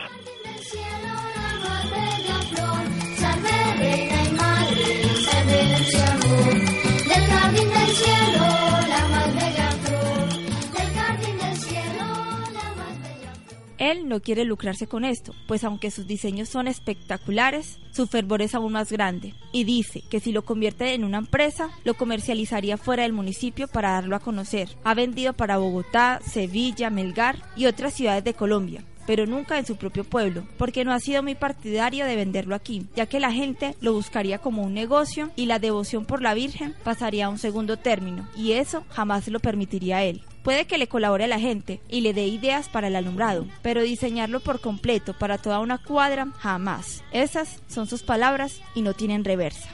Él 13.90 14.08
no 14.08 14.20
quiere 14.20 14.46
lucrarse 14.46 14.86
con 14.86 15.04
esto, 15.04 15.34
pues 15.46 15.62
aunque 15.62 15.90
sus 15.90 16.06
diseños 16.06 16.48
son 16.48 16.68
espectaculares, 16.68 17.78
su 17.90 18.06
fervor 18.06 18.40
es 18.40 18.54
aún 18.54 18.72
más 18.72 18.90
grande, 18.90 19.34
y 19.52 19.64
dice 19.64 20.02
que 20.08 20.20
si 20.20 20.32
lo 20.32 20.42
convierte 20.42 20.94
en 20.94 21.04
una 21.04 21.18
empresa, 21.18 21.68
lo 21.84 21.92
comercializaría 21.92 22.78
fuera 22.78 23.02
del 23.02 23.12
municipio 23.12 23.68
para 23.68 23.90
darlo 23.90 24.16
a 24.16 24.20
conocer. 24.20 24.70
Ha 24.84 24.94
vendido 24.94 25.34
para 25.34 25.58
Bogotá, 25.58 26.20
Sevilla, 26.24 26.88
Melgar 26.88 27.36
y 27.56 27.66
otras 27.66 27.92
ciudades 27.92 28.24
de 28.24 28.32
Colombia 28.32 28.82
pero 29.06 29.26
nunca 29.26 29.58
en 29.58 29.66
su 29.66 29.76
propio 29.76 30.02
pueblo, 30.02 30.44
porque 30.56 30.82
no 30.82 30.90
ha 30.90 30.98
sido 30.98 31.22
muy 31.22 31.34
partidario 31.34 32.06
de 32.06 32.16
venderlo 32.16 32.54
aquí, 32.54 32.86
ya 32.96 33.04
que 33.04 33.20
la 33.20 33.32
gente 33.32 33.74
lo 33.82 33.92
buscaría 33.92 34.38
como 34.38 34.62
un 34.62 34.72
negocio 34.72 35.30
y 35.36 35.44
la 35.44 35.58
devoción 35.58 36.06
por 36.06 36.22
la 36.22 36.32
Virgen 36.32 36.74
pasaría 36.84 37.26
a 37.26 37.28
un 37.28 37.38
segundo 37.38 37.76
término, 37.76 38.26
y 38.34 38.52
eso 38.52 38.82
jamás 38.88 39.28
lo 39.28 39.40
permitiría 39.40 40.04
él. 40.04 40.22
Puede 40.44 40.66
que 40.66 40.76
le 40.76 40.88
colabore 40.88 41.24
a 41.24 41.26
la 41.28 41.40
gente 41.40 41.80
y 41.88 42.02
le 42.02 42.12
dé 42.12 42.26
ideas 42.26 42.68
para 42.68 42.88
el 42.88 42.96
alumbrado, 42.96 43.46
pero 43.62 43.80
diseñarlo 43.80 44.40
por 44.40 44.60
completo 44.60 45.14
para 45.14 45.38
toda 45.38 45.58
una 45.58 45.78
cuadra 45.78 46.28
jamás. 46.38 47.02
Esas 47.12 47.62
son 47.66 47.86
sus 47.86 48.02
palabras 48.02 48.60
y 48.74 48.82
no 48.82 48.92
tienen 48.92 49.24
reversa. 49.24 49.70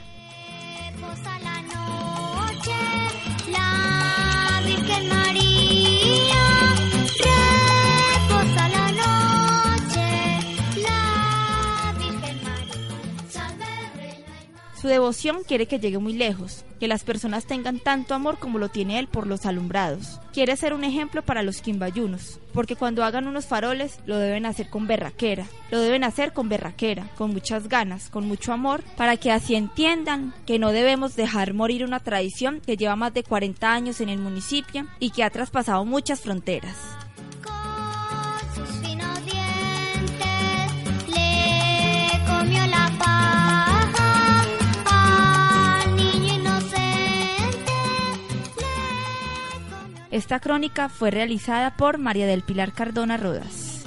Su 14.81 14.87
devoción 14.87 15.43
quiere 15.47 15.67
que 15.67 15.79
llegue 15.79 15.99
muy 15.99 16.13
lejos, 16.13 16.65
que 16.79 16.87
las 16.87 17.03
personas 17.03 17.45
tengan 17.45 17.77
tanto 17.77 18.15
amor 18.15 18.39
como 18.39 18.57
lo 18.57 18.69
tiene 18.69 18.97
él 18.97 19.07
por 19.07 19.27
los 19.27 19.45
alumbrados. 19.45 20.19
Quiere 20.33 20.57
ser 20.57 20.73
un 20.73 20.83
ejemplo 20.83 21.21
para 21.21 21.43
los 21.43 21.61
quimbayunos, 21.61 22.39
porque 22.51 22.75
cuando 22.75 23.03
hagan 23.03 23.27
unos 23.27 23.45
faroles 23.45 23.99
lo 24.07 24.17
deben 24.17 24.47
hacer 24.47 24.71
con 24.71 24.87
berraquera, 24.87 25.45
lo 25.69 25.79
deben 25.79 26.03
hacer 26.03 26.33
con 26.33 26.49
berraquera, 26.49 27.07
con 27.15 27.31
muchas 27.31 27.69
ganas, 27.69 28.09
con 28.09 28.27
mucho 28.27 28.53
amor, 28.53 28.81
para 28.97 29.17
que 29.17 29.31
así 29.31 29.53
entiendan 29.53 30.33
que 30.47 30.57
no 30.57 30.71
debemos 30.71 31.15
dejar 31.15 31.53
morir 31.53 31.85
una 31.85 31.99
tradición 31.99 32.59
que 32.59 32.75
lleva 32.75 32.95
más 32.95 33.13
de 33.13 33.21
40 33.21 33.71
años 33.71 34.01
en 34.01 34.09
el 34.09 34.17
municipio 34.17 34.87
y 34.99 35.11
que 35.11 35.23
ha 35.23 35.29
traspasado 35.29 35.85
muchas 35.85 36.21
fronteras. 36.21 36.75
Esta 50.21 50.39
crónica 50.39 50.87
fue 50.87 51.09
realizada 51.09 51.75
por 51.75 51.97
María 51.97 52.27
del 52.27 52.43
Pilar 52.43 52.73
Cardona 52.73 53.17
Rodas. 53.17 53.81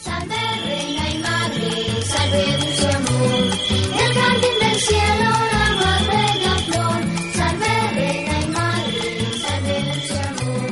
Salve 0.00 0.34
reina 0.64 1.10
y 1.10 1.18
madre, 1.18 2.02
salve 2.04 2.56
dulce 2.56 2.88
amor, 2.88 3.50
del 3.98 4.14
jardín 4.14 4.56
del 4.62 4.76
cielo 4.80 5.30
la 5.52 5.76
más 5.76 6.06
bella 6.08 6.54
flor. 6.64 7.00
Salve 7.34 7.90
reina 7.94 8.40
y 8.40 8.46
madre, 8.48 9.04
salve 9.44 9.76
dulce 9.92 10.20
amor, 10.22 10.70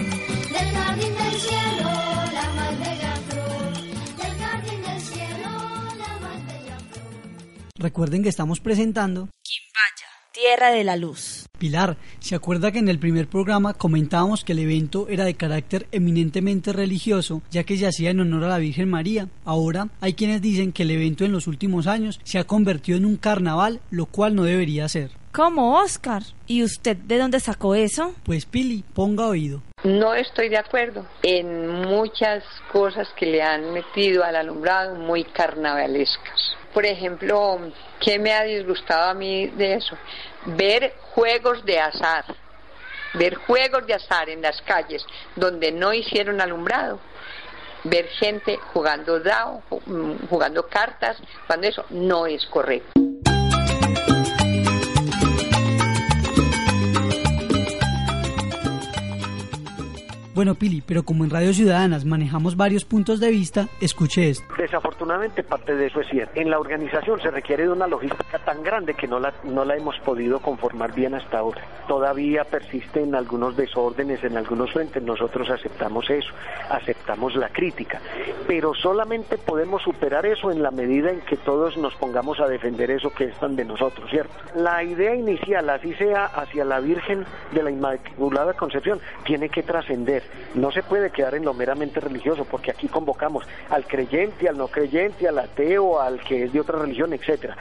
del 0.49 0.69
jardín 0.75 1.15
del 1.15 1.35
cielo 1.41 1.91
la 2.33 2.47
más 2.57 2.79
bella 2.81 3.15
flor. 3.29 3.73
Del 4.17 4.35
jardín 4.39 4.83
del 4.83 5.01
cielo 5.03 5.51
la 5.99 6.13
más 6.21 6.47
bella 6.47 6.79
flor. 6.91 7.69
Recuerden 7.77 8.23
que 8.23 8.31
estamos 8.31 8.61
presentando 8.61 9.29
Tierra 10.33 10.71
de 10.71 10.85
la 10.85 10.97
Luz. 10.97 11.30
Pilar, 11.61 11.99
¿se 12.21 12.35
acuerda 12.35 12.73
que 12.73 12.79
en 12.79 12.89
el 12.89 12.99
primer 12.99 13.29
programa 13.29 13.75
comentábamos 13.75 14.45
que 14.45 14.53
el 14.53 14.61
evento 14.61 15.07
era 15.09 15.25
de 15.25 15.35
carácter 15.35 15.87
eminentemente 15.93 16.73
religioso, 16.73 17.43
ya 17.51 17.65
que 17.65 17.77
se 17.77 17.87
hacía 17.87 18.11
en 18.11 18.21
honor 18.21 18.45
a 18.45 18.49
la 18.49 18.59
Virgen 18.59 18.89
María? 18.89 19.29
Ahora 19.45 19.89
hay 20.01 20.15
quienes 20.15 20.41
dicen 20.41 20.73
que 20.73 20.85
el 20.85 20.91
evento 20.91 21.27
en 21.27 21.33
los 21.33 21.47
últimos 21.47 21.87
años 21.87 22.19
se 22.25 22.39
ha 22.39 22.45
convertido 22.45 22.97
en 22.97 23.05
un 23.05 23.19
carnaval, 23.19 23.81
lo 23.91 24.07
cual 24.07 24.35
no 24.35 24.45
debería 24.45 24.89
ser. 24.89 25.11
¿Cómo, 25.33 25.79
Oscar? 25.79 26.23
¿Y 26.47 26.65
usted 26.65 26.97
de 26.97 27.19
dónde 27.19 27.39
sacó 27.39 27.75
eso? 27.75 28.15
Pues 28.25 28.47
Pili, 28.47 28.83
ponga 28.95 29.27
oído. 29.27 29.63
No 29.85 30.15
estoy 30.15 30.49
de 30.49 30.57
acuerdo 30.57 31.07
en 31.23 31.83
muchas 31.83 32.43
cosas 32.73 33.07
que 33.17 33.27
le 33.27 33.43
han 33.43 33.73
metido 33.75 34.25
al 34.25 34.35
alumbrado 34.35 34.95
muy 34.97 35.25
carnavalescas. 35.25 36.57
Por 36.73 36.87
ejemplo, 36.87 37.59
¿qué 38.01 38.19
me 38.19 38.33
ha 38.33 38.45
disgustado 38.45 39.11
a 39.11 39.15
mí 39.15 39.47
de 39.49 39.75
eso? 39.75 39.97
Ver 40.47 40.95
juegos 41.15 41.65
de 41.65 41.79
azar, 41.79 42.25
ver 43.15 43.35
juegos 43.37 43.87
de 43.87 43.95
azar 43.95 44.29
en 44.29 44.41
las 44.43 44.61
calles 44.63 45.05
donde 45.37 45.71
no 45.73 45.93
hicieron 45.93 46.41
alumbrado, 46.41 47.01
ver 47.85 48.07
gente 48.09 48.59
jugando 48.73 49.21
dao, 49.21 49.63
ju- 49.69 50.17
jugando 50.29 50.67
cartas, 50.69 51.17
cuando 51.47 51.67
eso 51.67 51.85
no 51.91 52.27
es 52.27 52.45
correcto. 52.47 53.10
Bueno, 60.41 60.55
Pili, 60.55 60.81
pero 60.81 61.03
como 61.03 61.25
en 61.25 61.29
Radio 61.29 61.53
Ciudadanas 61.53 62.07
manejamos 62.07 62.57
varios 62.57 62.87
puntos 62.87 63.21
de 63.21 63.29
vista, 63.29 63.69
escuche 63.79 64.31
esto. 64.31 64.43
Desafortunadamente 64.57 65.43
parte 65.43 65.77
de 65.77 65.89
eso 65.89 66.01
es 66.01 66.09
cierto. 66.09 66.33
En 66.41 66.49
la 66.49 66.59
organización 66.59 67.21
se 67.21 67.31
requiere 67.31 67.65
de 67.65 67.69
una 67.69 67.87
logística 67.87 68.39
tan 68.39 68.63
grande 68.63 68.95
que 68.95 69.07
no 69.07 69.21
la, 69.21 69.35
no 69.45 69.67
la 69.67 69.77
hemos 69.77 69.99
podido 69.99 70.39
conformar 70.39 70.95
bien 70.95 71.15
hasta 71.15 71.41
ahora. 71.41 71.61
Todavía 71.87 72.45
persisten 72.45 73.15
algunos 73.15 73.55
desórdenes 73.55 74.25
en 74.25 74.39
algunos 74.39 74.73
frentes, 74.73 75.03
nosotros 75.03 75.51
aceptamos 75.51 76.09
eso, 76.09 76.31
aceptamos 76.71 77.37
la 77.37 77.51
crítica, 77.51 78.01
pero 78.47 78.73
solamente 78.73 79.37
podemos 79.37 79.83
superar 79.83 80.25
eso 80.25 80.51
en 80.51 80.63
la 80.63 80.71
medida 80.71 81.11
en 81.11 81.21
que 81.21 81.37
todos 81.37 81.77
nos 81.77 81.95
pongamos 81.97 82.41
a 82.41 82.47
defender 82.47 82.91
eso 82.91 83.11
que 83.13 83.25
es 83.25 83.39
tan 83.41 83.57
de 83.57 83.67
nosotros, 83.67 84.09
¿cierto? 84.09 84.33
La 84.55 84.83
idea 84.83 85.15
inicial, 85.15 85.69
así 85.69 85.93
sea 85.97 86.25
hacia 86.25 86.65
la 86.65 86.81
Virgen 86.81 87.27
de 87.53 87.63
la 87.63 87.71
Inmaculada 87.71 88.55
Concepción, 88.55 89.01
tiene 89.27 89.51
que 89.51 89.63
trascender. 89.63 90.30
No 90.55 90.71
se 90.73 90.83
puede 90.83 91.11
quedar 91.11 91.35
en 91.35 91.45
lo 91.45 91.55
meramente 91.55 92.01
religioso, 92.01 92.45
porque 92.45 92.71
aquí 92.71 92.89
convocamos 92.89 93.45
al 93.71 93.85
creyente, 93.87 94.49
al 94.49 94.59
no 94.59 94.69
creyente, 94.69 95.29
al 95.29 95.39
ateo, 95.39 96.01
al 96.01 96.21
que 96.21 96.45
es 96.45 96.53
de 96.53 96.61
otra 96.61 96.79
religión, 96.79 97.13
etcétera. 97.13 97.57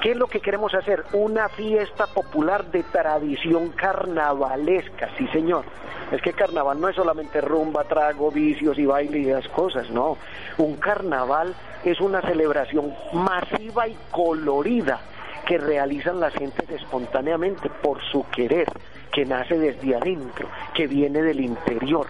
¿Qué 0.00 0.12
es 0.12 0.16
lo 0.16 0.26
que 0.26 0.40
queremos 0.40 0.74
hacer? 0.74 1.04
Una 1.12 1.48
fiesta 1.48 2.06
popular 2.08 2.64
de 2.72 2.82
tradición 2.82 3.70
carnavalesca, 3.70 5.10
sí 5.16 5.28
señor. 5.28 5.64
Es 6.10 6.20
que 6.20 6.32
carnaval 6.32 6.80
no 6.80 6.88
es 6.88 6.96
solamente 6.96 7.40
rumba, 7.40 7.84
trago, 7.84 8.30
vicios 8.30 8.78
y 8.78 8.84
baile 8.84 9.20
y 9.20 9.30
esas 9.30 9.48
cosas, 9.48 9.90
no. 9.90 10.16
Un 10.58 10.76
carnaval 10.76 11.54
es 11.84 12.00
una 12.00 12.20
celebración 12.20 12.92
masiva 13.12 13.86
y 13.86 13.96
colorida 14.10 15.00
que 15.46 15.58
realizan 15.58 16.20
las 16.20 16.32
gentes 16.34 16.68
espontáneamente 16.70 17.68
por 17.82 18.02
su 18.02 18.24
querer, 18.30 18.68
que 19.12 19.24
nace 19.24 19.58
desde 19.58 19.94
adentro, 19.94 20.48
que 20.74 20.86
viene 20.86 21.22
del 21.22 21.40
interior. 21.40 22.06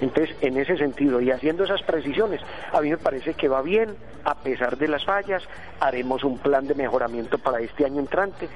Entonces, 0.00 0.36
en 0.40 0.56
ese 0.56 0.76
sentido, 0.76 1.20
y 1.20 1.30
haciendo 1.30 1.62
esas 1.64 1.82
precisiones, 1.82 2.40
a 2.72 2.80
mí 2.80 2.90
me 2.90 2.98
parece 2.98 3.34
que 3.34 3.48
va 3.48 3.62
bien, 3.62 3.94
a 4.24 4.34
pesar 4.34 4.76
de 4.76 4.88
las 4.88 5.04
fallas, 5.04 5.44
haremos 5.78 6.24
un 6.24 6.38
plan 6.38 6.66
de 6.66 6.74
mejoramiento 6.74 7.38
para 7.38 7.60
este 7.60 7.84
año 7.84 8.00
entrante. 8.00 8.48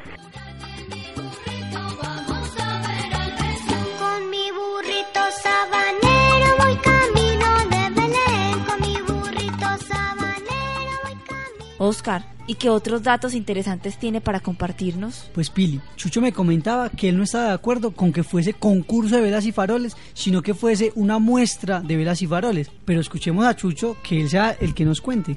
Con 3.98 4.28
mi 4.28 4.50
burrito 4.50 5.20
sabanero 5.40 6.56
voy 6.58 6.76
camino 6.78 7.46
de 7.70 8.00
Belén. 8.00 8.64
Con 8.66 8.80
mi 8.80 9.00
burrito 9.02 9.68
sabanero 9.86 10.92
voy 11.04 11.14
camino. 11.28 11.74
Oscar, 11.78 12.22
¿y 12.46 12.54
qué 12.54 12.70
otros 12.70 13.02
datos 13.02 13.34
interesantes 13.34 13.98
tiene 13.98 14.20
para 14.20 14.40
compartirnos? 14.40 15.30
Pues 15.34 15.50
Pili, 15.50 15.80
Chucho 15.96 16.20
me 16.20 16.32
comentaba 16.32 16.90
que 16.90 17.08
él 17.08 17.16
no 17.16 17.24
estaba 17.24 17.48
de 17.48 17.54
acuerdo 17.54 17.92
con 17.92 18.12
que 18.12 18.22
fuese 18.22 18.54
concurso 18.54 19.16
de 19.16 19.22
velas 19.22 19.46
y 19.46 19.52
faroles, 19.52 19.96
sino 20.14 20.42
que 20.42 20.54
fuese 20.54 20.92
una 20.94 21.18
muestra 21.18 21.80
de 21.80 21.96
velas 21.96 22.22
y 22.22 22.26
faroles. 22.26 22.70
Pero 22.84 23.00
escuchemos 23.00 23.44
a 23.44 23.56
Chucho 23.56 23.96
que 24.02 24.20
él 24.20 24.28
sea 24.28 24.56
el 24.60 24.74
que 24.74 24.84
nos 24.84 25.00
cuente. 25.00 25.36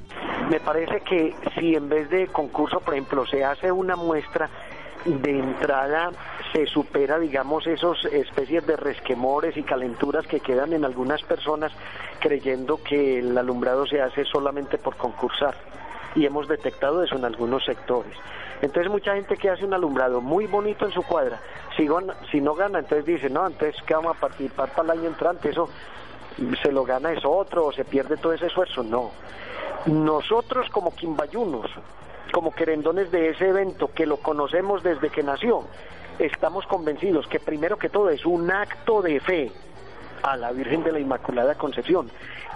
Me 0.49 0.59
parece 0.59 1.01
que 1.01 1.35
si 1.57 1.75
en 1.75 1.89
vez 1.89 2.09
de 2.09 2.27
concurso, 2.27 2.79
por 2.79 2.93
ejemplo, 2.93 3.25
se 3.27 3.43
hace 3.43 3.71
una 3.71 3.95
muestra, 3.95 4.49
de 5.05 5.39
entrada 5.39 6.11
se 6.51 6.65
supera, 6.65 7.19
digamos, 7.19 7.67
esos 7.67 8.03
especies 8.05 8.65
de 8.65 8.75
resquemores 8.75 9.55
y 9.55 9.63
calenturas 9.63 10.25
que 10.27 10.39
quedan 10.39 10.73
en 10.73 10.83
algunas 10.83 11.21
personas 11.21 11.71
creyendo 12.19 12.81
que 12.83 13.19
el 13.19 13.37
alumbrado 13.37 13.85
se 13.85 14.01
hace 14.01 14.25
solamente 14.25 14.77
por 14.77 14.97
concursar. 14.97 15.55
Y 16.15 16.25
hemos 16.25 16.47
detectado 16.47 17.03
eso 17.03 17.15
en 17.15 17.25
algunos 17.25 17.63
sectores. 17.65 18.13
Entonces 18.61 18.91
mucha 18.91 19.13
gente 19.15 19.37
que 19.37 19.49
hace 19.49 19.63
un 19.65 19.73
alumbrado 19.73 20.19
muy 20.21 20.45
bonito 20.47 20.85
en 20.85 20.91
su 20.91 21.03
cuadra, 21.03 21.39
si, 21.77 21.87
gana- 21.87 22.15
si 22.31 22.41
no 22.41 22.55
gana, 22.55 22.79
entonces 22.79 23.05
dice, 23.05 23.29
no, 23.29 23.47
entonces 23.47 23.81
¿qué 23.83 23.93
vamos 23.93 24.17
a 24.17 24.19
participar 24.19 24.69
para 24.73 24.93
el 24.93 24.99
año 24.99 25.09
entrante? 25.09 25.49
Eso 25.49 25.69
se 26.61 26.71
lo 26.71 26.83
gana 26.83 27.11
es 27.13 27.23
otro 27.25 27.67
o 27.67 27.71
se 27.71 27.85
pierde 27.85 28.17
todo 28.17 28.33
ese 28.33 28.47
esfuerzo. 28.47 28.83
No. 28.83 29.11
Nosotros 29.85 30.67
como 30.71 30.93
quimbayunos, 30.93 31.67
como 32.33 32.51
querendones 32.53 33.11
de 33.11 33.29
ese 33.29 33.47
evento, 33.49 33.91
que 33.93 34.05
lo 34.05 34.17
conocemos 34.17 34.83
desde 34.83 35.09
que 35.09 35.23
nació, 35.23 35.63
estamos 36.17 36.65
convencidos 36.67 37.27
que 37.27 37.39
primero 37.39 37.77
que 37.77 37.87
todo 37.89 38.09
es 38.09 38.25
un 38.25 38.51
acto 38.51 39.01
de 39.01 39.19
fe 39.21 39.51
a 40.23 40.35
la 40.37 40.51
Virgen 40.51 40.83
de 40.83 40.91
la 40.91 40.99
Inmaculada 40.99 41.55
Concepción, 41.55 42.09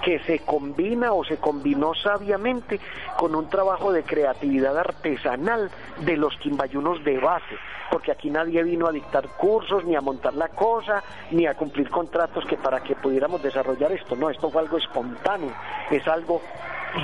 que 0.04 0.20
se 0.20 0.40
combina 0.40 1.14
o 1.14 1.24
se 1.24 1.38
combinó 1.38 1.94
sabiamente 1.94 2.80
con 3.18 3.36
un 3.36 3.50
trabajo 3.50 3.92
de 3.92 4.04
creatividad 4.04 4.78
artesanal 4.78 5.70
de 6.00 6.18
los 6.18 6.36
quimbayunos 6.38 7.04
de 7.04 7.20
base, 7.20 7.56
porque 7.90 8.12
aquí 8.12 8.30
nadie 8.30 8.64
vino 8.64 8.88
a 8.88 8.92
dictar 8.92 9.28
cursos, 9.30 9.86
ni 9.86 9.96
a 9.96 10.02
montar 10.02 10.34
la 10.34 10.50
cosa, 10.50 11.04
ni 11.32 11.46
a 11.46 11.54
cumplir 11.54 11.90
contratos 11.90 12.46
que 12.46 12.58
para 12.58 12.82
que 12.82 12.96
pudiéramos 12.96 13.42
desarrollar 13.42 13.92
esto, 13.92 14.16
no, 14.16 14.30
esto 14.30 14.50
fue 14.50 14.62
algo 14.62 14.78
espontáneo, 14.78 15.54
es 15.90 16.08
algo 16.08 16.42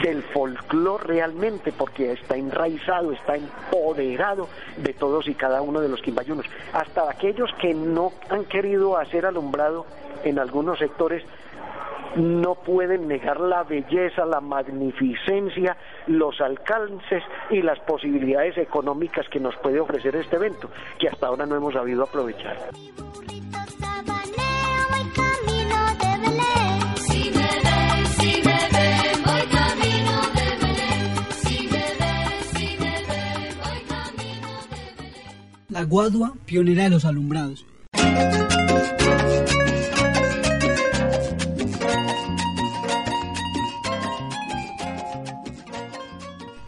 del 0.04 0.24
folclore 0.24 1.04
realmente, 1.06 1.72
porque 1.72 2.14
está 2.14 2.36
enraizado, 2.36 3.12
está 3.12 3.36
empoderado 3.36 4.48
de 4.78 4.94
todos 4.94 5.28
y 5.28 5.36
cada 5.36 5.62
uno 5.62 5.82
de 5.82 5.90
los 5.90 6.02
quimbayunos, 6.02 6.46
hasta 6.74 7.10
aquellos 7.10 7.52
que 7.60 7.74
no 7.74 8.12
han 8.30 8.46
querido 8.46 8.98
hacer 8.98 9.26
alumbrado 9.26 9.86
en 10.24 10.40
algunos 10.40 10.80
sectores 10.80 11.24
no 12.16 12.56
pueden 12.56 13.08
negar 13.08 13.40
la 13.40 13.64
belleza, 13.64 14.26
la 14.26 14.42
magnificencia, 14.42 15.78
los 16.08 16.42
alcances 16.42 17.24
y 17.50 17.62
las 17.62 17.80
posibilidades 17.80 18.58
económicas 18.58 19.28
que 19.30 19.40
nos 19.40 19.56
puede 19.58 19.80
ofrecer 19.80 20.16
este 20.16 20.38
evento, 20.38 20.70
que 20.98 21.08
hasta 21.08 21.28
ahora 21.28 21.46
no 21.46 21.56
hemos 21.56 21.74
sabido 21.74 22.04
aprovechar. 22.04 22.58
La 35.80 35.86
Guadua, 35.86 36.34
pionera 36.46 36.84
de 36.84 36.90
los 36.90 37.06
alumbrados. 37.06 37.66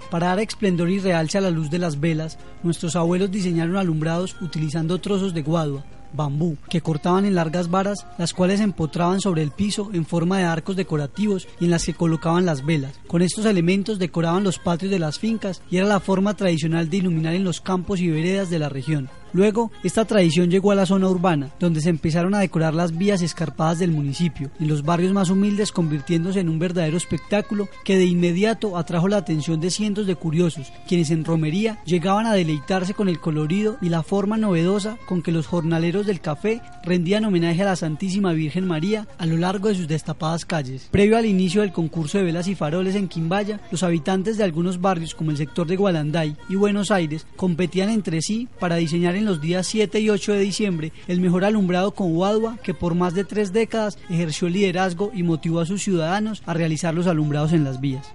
Para 0.09 0.27
dar 0.27 0.39
esplendor 0.39 0.89
y 0.89 0.99
realce 0.99 1.37
a 1.37 1.41
la 1.41 1.49
luz 1.49 1.69
de 1.69 1.79
las 1.79 1.99
velas, 1.99 2.39
nuestros 2.63 2.95
abuelos 2.95 3.29
diseñaron 3.29 3.75
alumbrados 3.75 4.37
utilizando 4.39 5.01
trozos 5.01 5.33
de 5.33 5.41
guadua, 5.41 5.83
bambú, 6.13 6.57
que 6.69 6.81
cortaban 6.81 7.25
en 7.25 7.35
largas 7.35 7.69
varas, 7.69 8.05
las 8.17 8.33
cuales 8.33 8.59
empotraban 8.59 9.21
sobre 9.21 9.41
el 9.41 9.51
piso 9.51 9.89
en 9.93 10.05
forma 10.05 10.37
de 10.37 10.45
arcos 10.45 10.75
decorativos 10.75 11.47
y 11.59 11.65
en 11.65 11.71
las 11.71 11.85
que 11.85 11.93
colocaban 11.93 12.45
las 12.45 12.65
velas. 12.65 12.99
Con 13.07 13.21
estos 13.21 13.45
elementos 13.45 13.99
decoraban 13.99 14.43
los 14.43 14.59
patios 14.59 14.91
de 14.91 14.99
las 14.99 15.19
fincas 15.19 15.61
y 15.69 15.77
era 15.77 15.87
la 15.87 15.99
forma 15.99 16.35
tradicional 16.35 16.89
de 16.89 16.97
iluminar 16.97 17.33
en 17.33 17.43
los 17.43 17.61
campos 17.61 17.99
y 17.99 18.09
veredas 18.09 18.49
de 18.49 18.59
la 18.59 18.69
región. 18.69 19.09
Luego, 19.33 19.71
esta 19.83 20.05
tradición 20.05 20.49
llegó 20.49 20.71
a 20.71 20.75
la 20.75 20.85
zona 20.85 21.07
urbana, 21.07 21.51
donde 21.59 21.81
se 21.81 21.89
empezaron 21.89 22.33
a 22.33 22.39
decorar 22.39 22.73
las 22.73 22.97
vías 22.97 23.21
escarpadas 23.21 23.79
del 23.79 23.91
municipio, 23.91 24.51
en 24.59 24.67
los 24.67 24.83
barrios 24.83 25.13
más 25.13 25.29
humildes 25.29 25.71
convirtiéndose 25.71 26.39
en 26.39 26.49
un 26.49 26.59
verdadero 26.59 26.97
espectáculo 26.97 27.69
que 27.83 27.97
de 27.97 28.05
inmediato 28.05 28.77
atrajo 28.77 29.07
la 29.07 29.17
atención 29.17 29.61
de 29.61 29.71
cientos 29.71 30.07
de 30.07 30.15
curiosos, 30.15 30.71
quienes 30.87 31.11
en 31.11 31.25
romería 31.25 31.79
llegaban 31.85 32.25
a 32.25 32.33
deleitarse 32.33 32.93
con 32.93 33.09
el 33.09 33.19
colorido 33.19 33.77
y 33.81 33.89
la 33.89 34.03
forma 34.03 34.37
novedosa 34.37 34.97
con 35.05 35.21
que 35.21 35.31
los 35.31 35.47
jornaleros 35.47 36.05
del 36.05 36.21
café 36.21 36.61
rendían 36.83 37.25
homenaje 37.25 37.61
a 37.61 37.65
la 37.65 37.75
Santísima 37.75 38.33
Virgen 38.33 38.67
María 38.67 39.07
a 39.17 39.25
lo 39.25 39.37
largo 39.37 39.69
de 39.69 39.75
sus 39.75 39.87
destapadas 39.87 40.45
calles. 40.45 40.87
Previo 40.91 41.17
al 41.17 41.25
inicio 41.25 41.61
del 41.61 41.71
concurso 41.71 42.17
de 42.17 42.25
velas 42.25 42.47
y 42.47 42.55
faroles 42.55 42.95
en 42.95 43.07
Quimbaya, 43.07 43.61
los 43.71 43.83
habitantes 43.83 44.37
de 44.37 44.43
algunos 44.43 44.81
barrios 44.81 45.15
como 45.15 45.31
el 45.31 45.37
sector 45.37 45.67
de 45.67 45.77
Gualanday 45.77 46.35
y 46.49 46.55
Buenos 46.55 46.91
Aires 46.91 47.25
competían 47.35 47.89
entre 47.89 48.21
sí 48.21 48.47
para 48.59 48.75
diseñar 48.75 49.15
en 49.15 49.20
los 49.25 49.41
días 49.41 49.67
7 49.67 49.99
y 49.99 50.09
8 50.09 50.33
de 50.33 50.39
diciembre 50.39 50.91
el 51.07 51.19
mejor 51.19 51.45
alumbrado 51.45 51.91
con 51.91 52.13
guadua 52.13 52.57
que 52.63 52.73
por 52.73 52.95
más 52.95 53.13
de 53.13 53.23
tres 53.23 53.53
décadas 53.53 53.97
ejerció 54.09 54.47
el 54.47 54.53
liderazgo 54.53 55.11
y 55.13 55.23
motivó 55.23 55.59
a 55.59 55.65
sus 55.65 55.83
ciudadanos 55.83 56.43
a 56.45 56.53
realizar 56.53 56.93
los 56.93 57.07
alumbrados 57.07 57.53
en 57.53 57.63
las 57.63 57.79
vías. 57.79 58.07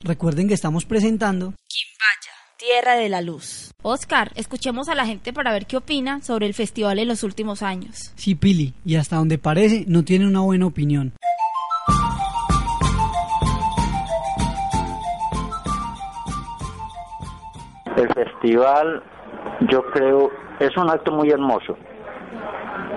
Recuerden 0.00 0.48
que 0.48 0.54
estamos 0.54 0.84
presentando 0.84 1.54
Tierra 2.64 2.96
de 2.96 3.10
la 3.10 3.20
Luz. 3.20 3.72
Oscar, 3.82 4.32
escuchemos 4.36 4.88
a 4.88 4.94
la 4.94 5.04
gente 5.04 5.34
para 5.34 5.52
ver 5.52 5.66
qué 5.66 5.76
opina 5.76 6.22
sobre 6.22 6.46
el 6.46 6.54
festival 6.54 6.98
en 6.98 7.08
los 7.08 7.22
últimos 7.22 7.62
años. 7.62 8.12
Sí, 8.16 8.34
Pili, 8.34 8.72
y 8.86 8.96
hasta 8.96 9.16
donde 9.16 9.36
parece 9.36 9.84
no 9.86 10.02
tiene 10.02 10.26
una 10.26 10.40
buena 10.40 10.66
opinión. 10.66 11.12
El 17.96 18.08
festival, 18.12 19.02
yo 19.68 19.84
creo, 19.84 20.30
es 20.58 20.76
un 20.76 20.90
acto 20.90 21.12
muy 21.12 21.30
hermoso, 21.30 21.76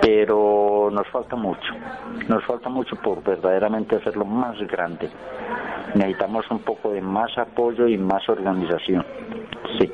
pero 0.01 0.89
nos 0.91 1.07
falta 1.09 1.35
mucho. 1.35 1.73
Nos 2.27 2.43
falta 2.45 2.67
mucho 2.69 2.95
por 2.95 3.23
verdaderamente 3.23 3.95
hacerlo 3.95 4.25
más 4.25 4.57
grande. 4.67 5.09
Necesitamos 5.93 6.49
un 6.49 6.59
poco 6.59 6.91
de 6.91 7.01
más 7.01 7.37
apoyo 7.37 7.87
y 7.87 7.97
más 7.97 8.27
organización. 8.27 9.05
Sí. 9.79 9.91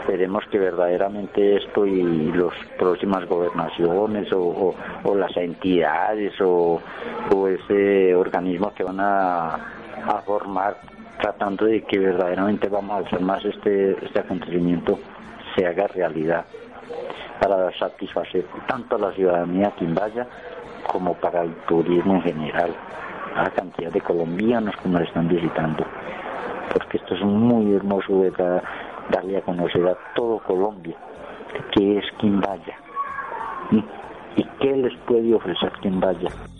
Esperemos 0.00 0.44
que 0.50 0.58
verdaderamente 0.58 1.56
esto 1.56 1.86
y 1.86 2.30
las 2.32 2.54
próximas 2.78 3.26
gobernaciones 3.26 4.28
o, 4.32 4.74
las 5.16 5.34
entidades 5.38 6.34
o, 6.42 6.78
ese 7.48 8.14
organismo 8.14 8.72
que 8.74 8.84
van 8.84 9.00
a 9.00 9.58
formar 10.26 10.76
tratando 11.24 11.64
de 11.64 11.80
que 11.84 11.98
verdaderamente 11.98 12.68
vamos 12.68 12.96
a 13.02 13.06
hacer 13.06 13.20
más 13.22 13.42
este, 13.46 13.92
este 14.04 14.20
acontecimiento 14.20 14.98
se 15.56 15.66
haga 15.66 15.86
realidad 15.86 16.44
para 17.40 17.72
satisfacer 17.78 18.44
tanto 18.66 18.96
a 18.96 18.98
la 18.98 19.12
ciudadanía 19.12 19.72
quimbaya 19.78 20.26
como 20.86 21.14
para 21.14 21.44
el 21.44 21.54
turismo 21.66 22.16
en 22.16 22.22
general, 22.24 22.74
a 23.36 23.44
la 23.44 23.50
cantidad 23.52 23.90
de 23.90 24.02
colombianos 24.02 24.76
que 24.82 24.88
nos 24.90 25.00
están 25.00 25.26
visitando, 25.28 25.86
porque 26.74 26.98
esto 26.98 27.14
es 27.14 27.22
muy 27.22 27.74
hermoso 27.74 28.20
¿verdad? 28.20 28.62
darle 29.08 29.38
a 29.38 29.40
conocer 29.40 29.88
a 29.88 29.96
todo 30.14 30.40
Colombia 30.40 30.94
qué 31.72 32.00
es 32.00 32.04
Quimbaya 32.18 32.76
¿sí? 33.70 33.82
y 34.36 34.44
qué 34.60 34.76
les 34.76 34.94
puede 35.06 35.32
ofrecer 35.34 35.72
Quimbaya. 35.80 36.28
En 36.28 36.53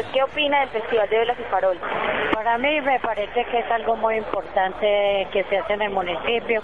¿Usted 0.00 0.12
qué 0.14 0.22
opina 0.22 0.60
del 0.60 0.70
Festival 0.70 1.10
de 1.10 1.18
Velas 1.18 1.38
y 1.38 1.42
Farol? 1.50 1.78
Para 2.32 2.56
mí 2.56 2.80
me 2.80 2.98
parece 3.00 3.44
que 3.44 3.58
es 3.58 3.70
algo 3.70 3.96
muy 3.96 4.16
importante 4.16 5.28
que 5.30 5.44
se 5.44 5.58
hace 5.58 5.74
en 5.74 5.82
el 5.82 5.90
municipio, 5.90 6.62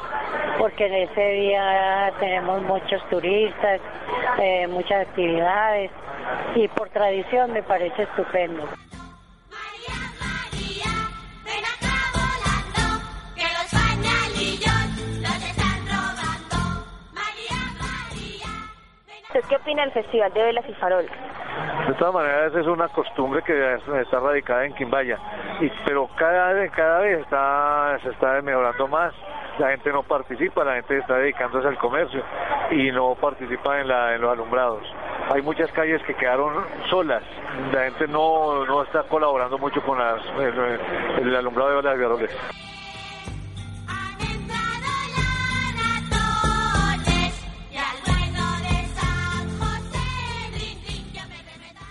porque 0.58 0.86
en 0.86 0.94
ese 0.94 1.20
día 1.32 2.14
tenemos 2.18 2.62
muchos 2.62 3.06
turistas, 3.10 3.82
eh, 4.38 4.66
muchas 4.68 5.06
actividades, 5.06 5.90
y 6.54 6.66
por 6.68 6.88
tradición 6.88 7.52
me 7.52 7.62
parece 7.62 8.04
estupendo. 8.04 8.66
Que 13.34 13.42
los 13.42 13.70
pañalillos 13.70 15.20
los 15.20 15.42
están 15.42 15.86
robando. 15.86 16.86
¿Usted 19.26 19.40
qué 19.46 19.56
opina 19.56 19.82
del 19.82 19.92
Festival 19.92 20.32
de 20.32 20.42
Velas 20.42 20.64
y 20.66 20.72
Farol? 20.72 21.06
De 21.88 21.94
todas 21.94 22.14
maneras 22.14 22.54
es 22.54 22.66
una 22.66 22.88
costumbre 22.88 23.42
que 23.42 23.74
está 23.74 24.20
radicada 24.20 24.64
en 24.64 24.74
Quimbaya, 24.74 25.18
y, 25.60 25.70
pero 25.84 26.08
cada 26.16 26.52
vez, 26.52 26.70
cada 26.72 27.00
vez 27.00 27.20
está, 27.20 27.98
se 28.02 28.10
está 28.10 28.42
mejorando 28.42 28.88
más. 28.88 29.14
La 29.58 29.70
gente 29.70 29.90
no 29.90 30.02
participa, 30.02 30.64
la 30.64 30.74
gente 30.74 30.98
está 30.98 31.14
dedicándose 31.14 31.66
al 31.66 31.78
comercio 31.78 32.22
y 32.70 32.90
no 32.90 33.14
participa 33.14 33.80
en, 33.80 33.88
la, 33.88 34.14
en 34.14 34.20
los 34.20 34.30
alumbrados. 34.30 34.82
Hay 35.32 35.40
muchas 35.40 35.72
calles 35.72 36.02
que 36.02 36.14
quedaron 36.14 36.52
solas, 36.90 37.22
la 37.72 37.84
gente 37.84 38.06
no, 38.06 38.66
no 38.66 38.82
está 38.82 39.04
colaborando 39.04 39.56
mucho 39.56 39.80
con 39.82 39.98
las, 39.98 40.22
el, 40.38 41.26
el 41.26 41.36
alumbrado 41.36 41.76
de 41.76 41.82
las 41.82 41.98
garoles. 41.98 42.36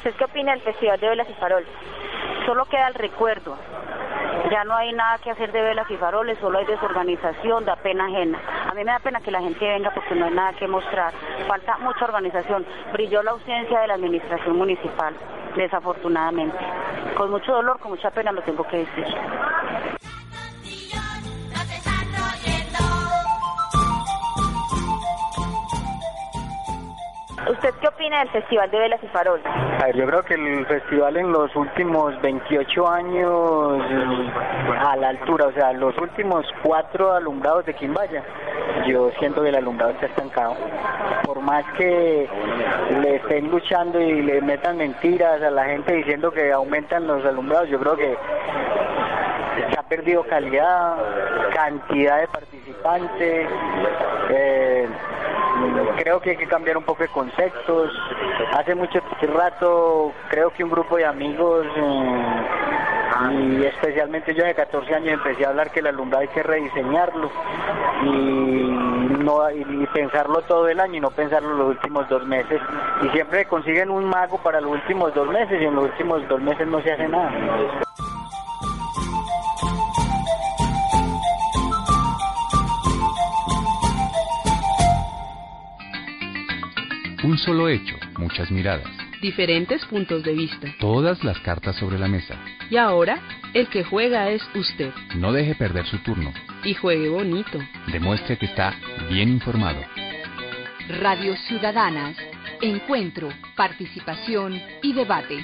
¿Usted 0.05 0.19
qué 0.19 0.25
opina 0.25 0.51
del 0.51 0.61
Festival 0.61 0.99
de 0.99 1.09
Velas 1.09 1.27
y 1.27 1.33
Faroles? 1.33 1.67
Solo 2.45 2.65
queda 2.65 2.89
el 2.89 2.93
recuerdo. 2.93 3.57
Ya 4.51 4.63
no 4.63 4.75
hay 4.75 4.93
nada 4.93 5.17
que 5.17 5.31
hacer 5.31 5.51
de 5.51 5.59
velas 5.59 5.89
y 5.89 5.97
faroles, 5.97 6.37
solo 6.37 6.59
hay 6.59 6.65
desorganización, 6.65 7.65
da 7.65 7.75
pena 7.77 8.05
ajena. 8.05 8.39
A 8.69 8.75
mí 8.75 8.83
me 8.83 8.91
da 8.91 8.99
pena 8.99 9.19
que 9.19 9.31
la 9.31 9.41
gente 9.41 9.67
venga 9.67 9.89
porque 9.89 10.13
no 10.13 10.25
hay 10.25 10.31
nada 10.31 10.53
que 10.53 10.67
mostrar. 10.67 11.11
Falta 11.47 11.79
mucha 11.79 12.05
organización. 12.05 12.67
Brilló 12.93 13.23
la 13.23 13.31
ausencia 13.31 13.79
de 13.79 13.87
la 13.87 13.95
administración 13.95 14.55
municipal, 14.55 15.15
desafortunadamente. 15.55 16.59
Con 17.17 17.31
mucho 17.31 17.53
dolor, 17.53 17.79
con 17.79 17.89
mucha 17.89 18.11
pena 18.11 18.31
lo 18.31 18.43
tengo 18.43 18.63
que 18.67 18.77
decir. 18.77 19.05
¿Usted 27.49 27.75
qué 27.79 27.87
opina 27.87 28.19
del 28.19 28.29
Festival 28.29 28.71
de 28.71 28.79
Velas 28.79 29.03
y 29.03 29.07
Faroles? 29.07 29.45
A 29.45 29.85
ver, 29.85 29.95
yo 29.95 30.07
creo 30.07 30.23
que 30.23 30.33
el 30.33 30.65
festival 30.65 31.15
en 31.17 31.31
los 31.31 31.55
últimos 31.55 32.19
28 32.21 32.87
años 32.89 33.81
a 34.79 34.95
la 34.95 35.09
altura, 35.09 35.47
o 35.47 35.51
sea, 35.51 35.71
los 35.73 35.95
últimos 35.99 36.45
cuatro 36.63 37.13
alumbrados 37.13 37.65
de 37.65 37.75
Quimbaya, 37.75 38.23
yo 38.87 39.11
siento 39.19 39.43
que 39.43 39.49
el 39.49 39.55
alumbrado 39.55 39.91
está 39.91 40.07
estancado. 40.07 40.55
Por 41.23 41.39
más 41.41 41.63
que 41.77 42.27
le 43.01 43.15
estén 43.17 43.51
luchando 43.51 44.01
y 44.01 44.23
le 44.23 44.41
metan 44.41 44.77
mentiras 44.77 45.39
a 45.41 45.51
la 45.51 45.65
gente 45.65 45.93
diciendo 45.93 46.31
que 46.31 46.51
aumentan 46.51 47.05
los 47.05 47.23
alumbrados, 47.25 47.69
yo 47.69 47.79
creo 47.79 47.95
que 47.95 48.17
se 49.69 49.79
ha 49.79 49.83
perdido 49.83 50.23
calidad, 50.23 50.95
cantidad 51.53 52.21
de 52.21 52.27
participantes. 52.27 53.47
eh, 54.29 54.64
creo 55.97 56.19
que 56.19 56.31
hay 56.31 56.37
que 56.37 56.47
cambiar 56.47 56.77
un 56.77 56.83
poco 56.83 57.03
de 57.03 57.09
conceptos. 57.09 57.91
Hace 58.53 58.75
mucho 58.75 58.99
rato 59.33 60.13
creo 60.29 60.51
que 60.51 60.63
un 60.63 60.69
grupo 60.69 60.97
de 60.97 61.05
amigos 61.05 61.65
eh, 61.75 62.45
y 63.31 63.65
especialmente 63.65 64.33
yo 64.33 64.43
de 64.43 64.53
14 64.53 64.93
años 64.93 65.13
empecé 65.13 65.45
a 65.45 65.49
hablar 65.49 65.71
que 65.71 65.79
el 65.79 65.87
alumbrado 65.87 66.21
hay 66.21 66.27
que 66.29 66.43
rediseñarlo 66.43 67.31
y 68.03 68.07
no 69.23 69.49
y 69.51 69.87
pensarlo 69.93 70.41
todo 70.41 70.67
el 70.67 70.79
año 70.79 70.95
y 70.95 70.99
no 70.99 71.09
pensarlo 71.11 71.55
los 71.55 71.69
últimos 71.69 72.07
dos 72.09 72.25
meses 72.25 72.61
y 73.01 73.09
siempre 73.09 73.45
consiguen 73.45 73.89
un 73.89 74.05
mago 74.05 74.37
para 74.37 74.59
los 74.59 74.71
últimos 74.71 75.13
dos 75.13 75.27
meses 75.29 75.61
y 75.61 75.65
en 75.65 75.75
los 75.75 75.85
últimos 75.85 76.27
dos 76.27 76.41
meses 76.41 76.67
no 76.67 76.81
se 76.81 76.91
hace 76.91 77.07
nada. 77.07 77.31
Un 87.35 87.39
solo 87.39 87.67
hecho, 87.67 87.97
muchas 88.17 88.49
miradas. 88.49 88.87
Diferentes 89.21 89.83
puntos 89.87 90.23
de 90.23 90.31
vista. 90.31 90.73
Todas 90.79 91.21
las 91.21 91.37
cartas 91.39 91.75
sobre 91.75 91.99
la 91.99 92.07
mesa. 92.07 92.33
Y 92.69 92.77
ahora, 92.77 93.19
el 93.53 93.67
que 93.67 93.83
juega 93.83 94.29
es 94.29 94.41
usted. 94.55 94.93
No 95.17 95.33
deje 95.33 95.53
perder 95.53 95.85
su 95.85 95.97
turno. 95.97 96.31
Y 96.63 96.75
juegue 96.75 97.09
bonito. 97.09 97.59
Demuestre 97.91 98.37
que 98.37 98.45
está 98.45 98.73
bien 99.09 99.27
informado. 99.27 99.81
Radio 101.01 101.35
Ciudadanas. 101.35 102.15
Encuentro, 102.61 103.27
participación 103.57 104.57
y 104.81 104.93
debate. 104.93 105.43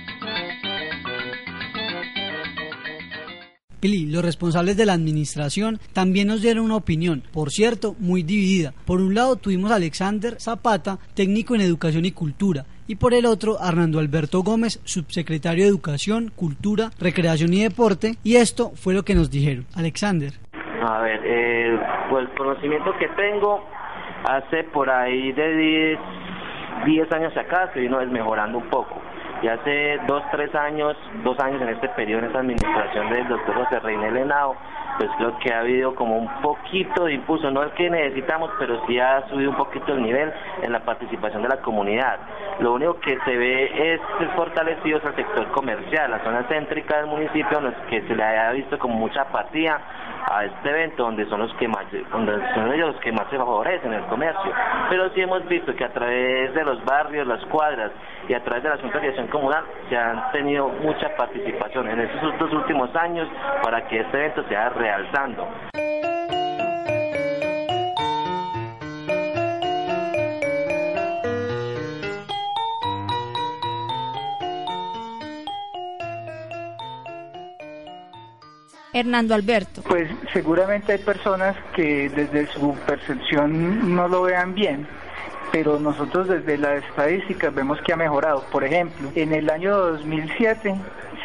Los 3.83 4.23
responsables 4.23 4.77
de 4.77 4.85
la 4.85 4.93
administración 4.93 5.79
también 5.91 6.27
nos 6.27 6.43
dieron 6.43 6.65
una 6.65 6.75
opinión, 6.75 7.23
por 7.33 7.49
cierto, 7.49 7.95
muy 7.97 8.21
dividida. 8.21 8.73
Por 8.85 9.01
un 9.01 9.15
lado 9.15 9.37
tuvimos 9.37 9.71
a 9.71 9.75
Alexander 9.75 10.39
Zapata, 10.39 10.99
técnico 11.15 11.55
en 11.55 11.61
educación 11.61 12.05
y 12.05 12.11
cultura, 12.11 12.65
y 12.87 12.97
por 12.97 13.15
el 13.15 13.25
otro 13.25 13.57
a 13.59 13.69
Hernando 13.69 13.97
Alberto 13.97 14.43
Gómez, 14.43 14.79
subsecretario 14.83 15.63
de 15.63 15.69
Educación, 15.69 16.31
Cultura, 16.35 16.91
Recreación 16.99 17.53
y 17.53 17.63
Deporte, 17.63 18.17
y 18.23 18.35
esto 18.35 18.69
fue 18.75 18.93
lo 18.93 19.01
que 19.01 19.15
nos 19.15 19.31
dijeron. 19.31 19.65
Alexander. 19.75 20.33
A 20.83 21.01
ver, 21.01 21.19
eh, 21.23 21.79
pues 22.09 22.27
el 22.27 22.37
conocimiento 22.37 22.91
que 22.99 23.07
tengo 23.09 23.63
hace 24.29 24.63
por 24.65 24.91
ahí 24.91 25.31
de 25.31 25.55
10, 25.57 25.99
10 26.85 27.11
años 27.13 27.35
acá 27.35 27.71
vino 27.75 27.97
desmejorando 27.97 28.59
un 28.59 28.69
poco. 28.69 29.01
Y 29.41 29.47
hace 29.47 29.97
dos, 30.07 30.23
tres 30.31 30.53
años, 30.53 30.95
dos 31.23 31.39
años 31.39 31.61
en 31.61 31.69
este 31.69 31.89
periodo, 31.89 32.19
en 32.19 32.25
esta 32.25 32.39
administración 32.39 33.09
del 33.09 33.27
doctor 33.27 33.55
José 33.55 33.79
Reinel 33.79 34.17
Henao, 34.17 34.55
pues 34.97 35.09
creo 35.17 35.37
que 35.39 35.53
ha 35.53 35.59
habido 35.59 35.95
como 35.95 36.17
un 36.17 36.27
poquito 36.41 37.05
de 37.05 37.13
impulso, 37.13 37.49
no 37.51 37.63
el 37.63 37.71
que 37.71 37.89
necesitamos, 37.89 38.51
pero 38.59 38.85
sí 38.87 38.99
ha 38.99 39.27
subido 39.29 39.51
un 39.51 39.57
poquito 39.57 39.93
el 39.93 40.03
nivel 40.03 40.31
en 40.61 40.71
la 40.71 40.79
participación 40.79 41.41
de 41.41 41.49
la 41.49 41.57
comunidad. 41.61 42.19
Lo 42.59 42.73
único 42.73 42.99
que 42.99 43.17
se 43.25 43.37
ve 43.37 43.93
es 43.93 44.01
fortalecido 44.35 44.97
es 44.97 45.05
el 45.05 45.15
sector 45.15 45.47
comercial, 45.51 46.11
la 46.11 46.23
zona 46.23 46.43
céntrica 46.47 46.97
del 46.97 47.07
municipio, 47.07 47.57
en 47.57 47.65
los 47.65 47.75
que 47.89 48.01
se 48.01 48.15
le 48.15 48.23
ha 48.23 48.51
visto 48.51 48.77
como 48.77 48.95
mucha 48.95 49.21
apatía 49.21 49.79
a 50.29 50.45
este 50.45 50.69
evento, 50.69 51.03
donde 51.03 51.25
son 51.25 51.39
los 51.39 51.53
que 51.55 51.67
más, 51.67 51.85
donde 52.11 52.33
son 52.53 52.71
ellos 52.73 52.93
los 52.93 53.01
que 53.01 53.11
más 53.11 53.27
se 53.29 53.37
favorecen 53.37 53.93
el 53.93 54.03
comercio. 54.05 54.51
Pero 54.89 55.09
sí 55.11 55.21
hemos 55.21 55.47
visto 55.47 55.75
que 55.75 55.83
a 55.83 55.93
través 55.93 56.53
de 56.53 56.63
los 56.63 56.83
barrios, 56.85 57.25
las 57.27 57.43
cuadras 57.45 57.91
y 58.27 58.33
a 58.33 58.43
través 58.43 58.63
de 58.63 58.69
la 58.69 58.77
Junta 58.77 58.99
de 58.99 59.07
Acción 59.07 59.27
Comunal 59.27 59.63
se 59.89 59.97
han 59.97 60.31
tenido 60.31 60.69
mucha 60.69 61.15
participación 61.15 61.89
en 61.89 62.01
estos 62.01 62.37
dos 62.37 62.53
últimos 62.53 62.95
años 62.95 63.27
para 63.63 63.87
que 63.87 63.99
este 63.99 64.17
evento 64.17 64.43
se 64.47 64.55
vaya 64.55 64.69
realzando. 64.81 65.47
Hernando 78.93 79.35
Alberto. 79.35 79.81
Pues 79.83 80.09
seguramente 80.33 80.93
hay 80.93 80.97
personas 80.97 81.55
que 81.75 82.09
desde 82.09 82.47
su 82.47 82.75
percepción 82.87 83.95
no 83.95 84.07
lo 84.07 84.23
vean 84.23 84.53
bien, 84.53 84.87
pero 85.51 85.79
nosotros 85.79 86.27
desde 86.27 86.57
las 86.57 86.83
estadísticas 86.83 87.53
vemos 87.53 87.79
que 87.81 87.93
ha 87.93 87.95
mejorado. 87.95 88.43
Por 88.51 88.63
ejemplo, 88.63 89.09
en 89.15 89.33
el 89.33 89.49
año 89.49 89.77
2007 89.77 90.75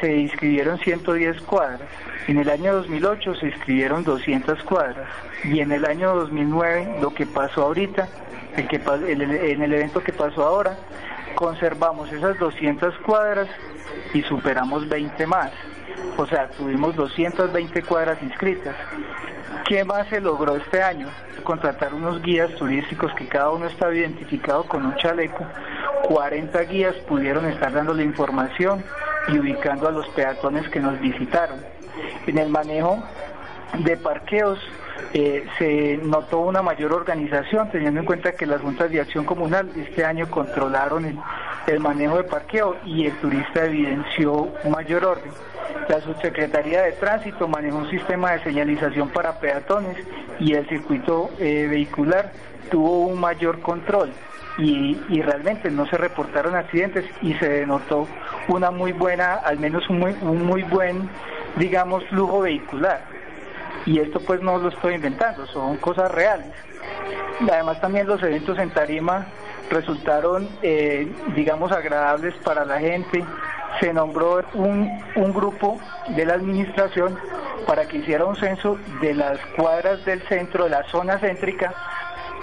se 0.01 0.17
inscribieron 0.17 0.79
110 0.79 1.41
cuadras, 1.43 1.89
en 2.29 2.39
el 2.39 2.51
año 2.51 2.75
2008 2.75 3.35
se 3.37 3.47
inscribieron 3.47 4.05
200 4.05 4.63
cuadras 4.65 5.09
y 5.45 5.61
en 5.61 5.73
el 5.73 5.85
año 5.85 6.15
2009 6.15 6.99
lo 7.01 7.15
que 7.15 7.27
pasó 7.27 7.63
ahorita, 7.63 8.09
en 8.57 9.63
el 9.63 9.73
evento 9.73 10.03
que 10.03 10.13
pasó 10.13 10.45
ahora, 10.45 10.77
conservamos 11.35 12.13
esas 12.13 12.39
200 12.39 12.99
cuadras 12.99 13.49
y 14.13 14.23
superamos 14.23 14.89
20 14.89 15.27
más. 15.27 15.53
O 16.17 16.27
sea, 16.27 16.49
tuvimos 16.49 16.97
220 16.97 17.83
cuadras 17.83 18.23
inscritas. 18.23 18.75
¿Qué 19.67 19.85
más 19.85 20.09
se 20.09 20.21
logró 20.21 20.57
este 20.57 20.83
año? 20.83 21.09
Contratar 21.45 21.95
unos 21.95 22.23
guías 22.23 22.55
turísticos 22.55 23.13
que 23.15 23.29
cada 23.29 23.51
uno 23.51 23.67
estaba 23.67 23.95
identificado 23.95 24.65
con 24.65 24.85
un 24.87 24.97
chaleco. 24.97 25.45
40 26.05 26.61
guías 26.63 26.95
pudieron 27.09 27.47
estar 27.47 27.73
dando 27.73 27.95
la 27.95 28.03
información 28.03 28.83
y 29.29 29.39
ubicando 29.39 29.89
a 29.89 29.91
los 29.91 30.09
peatones 30.09 30.69
que 30.69 30.81
nos 30.81 31.01
visitaron. 31.01 31.59
En 32.27 32.39
el 32.39 32.49
manejo 32.49 33.03
de 33.79 33.97
parqueos 33.97 34.59
eh, 35.13 35.47
se 35.59 35.99
notó 36.03 36.41
una 36.41 36.63
mayor 36.63 36.93
organización, 36.93 37.71
teniendo 37.71 38.01
en 38.01 38.07
cuenta 38.07 38.33
que 38.33 38.47
las 38.47 38.61
juntas 38.61 38.91
de 38.91 39.01
acción 39.01 39.25
comunal 39.25 39.71
este 39.77 40.05
año 40.05 40.29
controlaron 40.31 41.21
el, 41.67 41.81
manejo 41.81 42.19
de 42.19 42.25
parqueo 42.25 42.77
y 42.85 43.07
el 43.07 43.13
turista 43.19 43.65
evidenció 43.65 44.49
mayor 44.69 45.05
orden. 45.05 45.31
La 45.89 46.01
subsecretaría 46.01 46.83
de 46.83 46.93
tránsito 46.93 47.49
manejó 47.49 47.79
un 47.79 47.91
sistema 47.91 48.33
de 48.33 48.43
señalización 48.43 49.09
para 49.09 49.39
peatones 49.39 49.97
y 50.41 50.55
el 50.55 50.69
circuito 50.69 51.31
eh, 51.39 51.67
vehicular 51.69 52.33
tuvo 52.71 53.07
un 53.07 53.21
mayor 53.21 53.61
control. 53.61 54.13
Y, 54.59 54.99
y 55.11 55.21
realmente 55.21 55.71
no 55.71 55.87
se 55.87 55.99
reportaron 55.99 56.55
accidentes 56.55 57.05
y 57.21 57.35
se 57.35 57.47
denotó 57.47 58.09
una 58.49 58.71
muy 58.71 58.93
buena, 58.93 59.35
al 59.35 59.59
menos 59.59 59.89
un 59.91 59.99
muy, 59.99 60.17
un 60.23 60.47
muy 60.47 60.63
buen, 60.63 61.11
digamos, 61.57 62.05
flujo 62.07 62.41
vehicular 62.41 63.17
y 63.87 64.01
esto 64.01 64.21
pues 64.21 64.43
no 64.43 64.59
lo 64.59 64.69
estoy 64.69 64.95
inventando, 64.95 65.47
son 65.47 65.77
cosas 65.77 66.11
reales. 66.11 66.49
Además 67.51 67.81
también 67.81 68.07
los 68.07 68.23
eventos 68.23 68.59
en 68.59 68.71
Tarima 68.71 69.27
resultaron, 69.71 70.49
eh, 70.63 71.11
digamos, 71.35 71.73
agradables 71.73 72.35
para 72.45 72.65
la 72.65 72.81
gente. 72.81 73.25
Se 73.81 73.93
nombró 73.93 74.43
un, 74.55 74.91
un 75.15 75.33
grupo 75.33 75.79
de 76.09 76.25
la 76.25 76.35
administración 76.35 77.17
para 77.67 77.87
que 77.87 77.99
hiciera 77.99 78.25
un 78.25 78.37
censo 78.37 78.79
de 79.01 79.15
las 79.15 79.39
cuadras 79.57 80.05
del 80.05 80.21
centro, 80.29 80.65
de 80.65 80.71
la 80.71 80.85
zona 80.85 81.19
céntrica, 81.19 81.75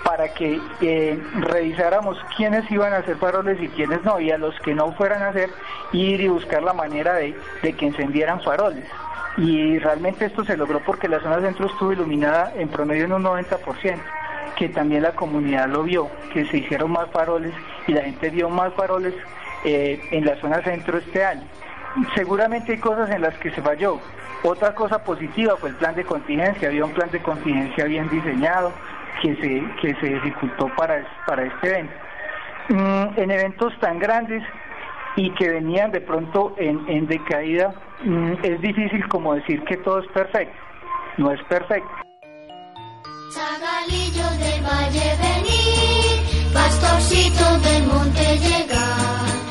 para 0.03 0.33
que 0.33 0.59
eh, 0.81 1.21
revisáramos 1.39 2.17
quiénes 2.35 2.69
iban 2.69 2.93
a 2.93 2.97
hacer 2.97 3.15
faroles 3.17 3.61
y 3.61 3.69
quiénes 3.69 4.03
no, 4.03 4.19
y 4.19 4.31
a 4.31 4.37
los 4.37 4.57
que 4.59 4.75
no 4.75 4.91
fueran 4.93 5.23
a 5.23 5.29
hacer, 5.29 5.49
ir 5.91 6.21
y 6.21 6.27
buscar 6.27 6.61
la 6.61 6.73
manera 6.73 7.13
de, 7.13 7.35
de 7.61 7.73
que 7.73 7.87
encendieran 7.87 8.41
faroles 8.41 8.85
y 9.37 9.79
realmente 9.79 10.25
esto 10.25 10.45
se 10.45 10.57
logró 10.57 10.79
porque 10.79 11.07
la 11.07 11.19
zona 11.19 11.41
centro 11.41 11.65
estuvo 11.65 11.91
iluminada 11.91 12.53
en 12.55 12.69
promedio 12.69 13.05
en 13.05 13.13
un 13.13 13.23
90%, 13.23 13.97
que 14.55 14.69
también 14.69 15.03
la 15.03 15.13
comunidad 15.13 15.67
lo 15.67 15.83
vio, 15.83 16.09
que 16.31 16.45
se 16.45 16.57
hicieron 16.57 16.91
más 16.91 17.09
faroles 17.09 17.53
y 17.87 17.93
la 17.93 18.03
gente 18.03 18.29
vio 18.29 18.49
más 18.49 18.73
faroles 18.73 19.13
eh, 19.63 19.99
en 20.11 20.25
la 20.25 20.35
zona 20.39 20.61
centro 20.61 20.97
este 20.97 21.25
año. 21.25 21.43
Seguramente 22.15 22.73
hay 22.73 22.77
cosas 22.79 23.09
en 23.09 23.21
las 23.21 23.35
que 23.35 23.51
se 23.51 23.61
falló. 23.61 23.99
Otra 24.43 24.75
cosa 24.75 25.03
positiva 25.03 25.55
fue 25.57 25.69
el 25.69 25.75
plan 25.75 25.95
de 25.95 26.03
contingencia. 26.03 26.67
Había 26.67 26.85
un 26.85 26.91
plan 26.91 27.09
de 27.11 27.21
contingencia 27.21 27.85
bien 27.85 28.09
diseñado 28.09 28.71
que 29.21 29.35
se, 29.35 29.63
que 29.81 29.95
se 29.99 30.07
dificultó 30.15 30.67
para, 30.75 31.05
para 31.25 31.43
este 31.43 31.69
evento. 31.69 31.93
Mm, 32.69 33.19
en 33.19 33.31
eventos 33.31 33.77
tan 33.79 33.99
grandes 33.99 34.43
y 35.15 35.29
que 35.31 35.49
venían 35.49 35.91
de 35.91 36.01
pronto 36.01 36.55
en, 36.57 36.87
en 36.87 37.07
decaída, 37.07 37.73
mm, 38.03 38.33
es 38.41 38.61
difícil 38.61 39.07
como 39.09 39.35
decir 39.35 39.63
que 39.65 39.77
todo 39.77 39.99
es 39.99 40.07
perfecto. 40.07 40.57
No 41.17 41.31
es 41.31 41.41
perfecto. 41.43 41.89
Zagalillo 43.31 44.29
del 44.39 44.63
valle 44.63 45.17
venir, 45.21 46.53
pastorcito 46.53 47.59
del 47.59 47.87
monte 47.87 48.37
llegar. 48.37 49.42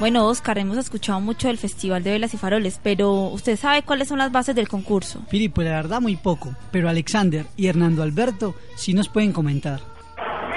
Bueno, 0.00 0.26
Oscar, 0.26 0.58
hemos 0.58 0.76
escuchado 0.76 1.20
mucho 1.20 1.46
del 1.46 1.56
Festival 1.56 2.02
de 2.02 2.10
Velas 2.10 2.34
y 2.34 2.36
Faroles, 2.36 2.80
pero 2.82 3.28
¿usted 3.28 3.56
sabe 3.56 3.82
cuáles 3.82 4.08
son 4.08 4.18
las 4.18 4.32
bases 4.32 4.54
del 4.56 4.68
concurso? 4.68 5.20
Piri, 5.30 5.48
pues 5.48 5.68
la 5.68 5.76
verdad 5.76 6.00
muy 6.00 6.16
poco, 6.16 6.54
pero 6.72 6.88
Alexander 6.88 7.46
y 7.56 7.68
Hernando 7.68 8.02
Alberto 8.02 8.56
sí 8.76 8.92
nos 8.92 9.08
pueden 9.08 9.32
comentar. 9.32 9.93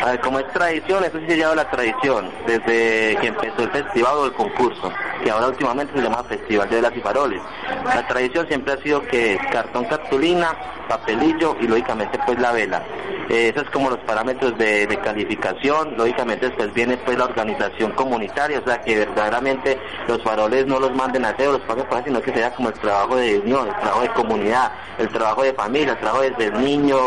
A 0.02 0.12
ver, 0.12 0.20
como 0.22 0.40
es 0.40 0.48
tradición, 0.54 1.04
eso 1.04 1.20
sí 1.20 1.26
se 1.28 1.38
llama 1.38 1.56
la 1.56 1.70
tradición, 1.70 2.30
desde 2.46 3.18
que 3.20 3.28
empezó 3.28 3.64
el 3.64 3.72
festival 3.72 4.18
o 4.18 4.26
el 4.26 4.34
concurso, 4.34 4.92
que 5.24 5.32
ahora 5.32 5.48
últimamente 5.48 5.94
se 5.94 6.02
llama 6.02 6.24
Festival 6.24 6.70
de 6.70 6.76
Velas 6.76 6.94
y 6.96 7.02
Faroles. 7.02 7.42
La 7.84 8.08
tradición 8.08 8.48
siempre 8.48 8.74
ha 8.74 8.78
sido 8.78 9.02
que 9.02 9.40
cartón 9.52 9.86
cartulina, 9.86 10.56
papelillo 10.88 11.58
y 11.60 11.68
lógicamente 11.68 12.20
pues 12.26 12.40
la 12.40 12.52
vela. 12.52 12.84
Eh, 13.30 13.50
esos 13.50 13.64
es 13.64 13.70
como 13.72 13.90
los 13.90 14.00
parámetros 14.00 14.58
de, 14.58 14.88
de 14.88 14.98
calificación, 15.00 15.98
lógicamente 15.98 16.48
después 16.48 16.74
viene 16.74 16.96
pues 16.98 17.18
la 17.18 17.26
organización 17.26 17.92
comunitaria, 17.92 18.60
o 18.60 18.64
sea 18.64 18.80
que 18.82 19.00
verdaderamente 19.00 19.78
los 20.08 20.22
faroles 20.24 20.66
no 20.68 20.80
los 20.80 20.96
manden 20.96 21.26
a 21.26 21.30
hacer 21.30 21.48
los 21.50 21.62
pasen 21.62 21.86
por 21.86 21.98
ahí, 21.98 22.04
sino 22.06 22.22
que 22.22 22.34
sea 22.34 22.54
como 22.54 22.70
el 22.70 22.76
trabajo 22.76 23.16
de 23.18 23.40
unión, 23.40 23.68
el 23.68 23.76
trabajo 23.76 24.02
de 24.02 24.10
comunidad, 24.10 24.72
el 25.00 25.10
trabajo 25.10 25.44
de 25.44 25.54
familia, 25.54 25.94
el 25.94 26.00
trabajo 26.00 26.22
desde 26.22 26.46
el 26.46 26.64
niño, 26.64 26.98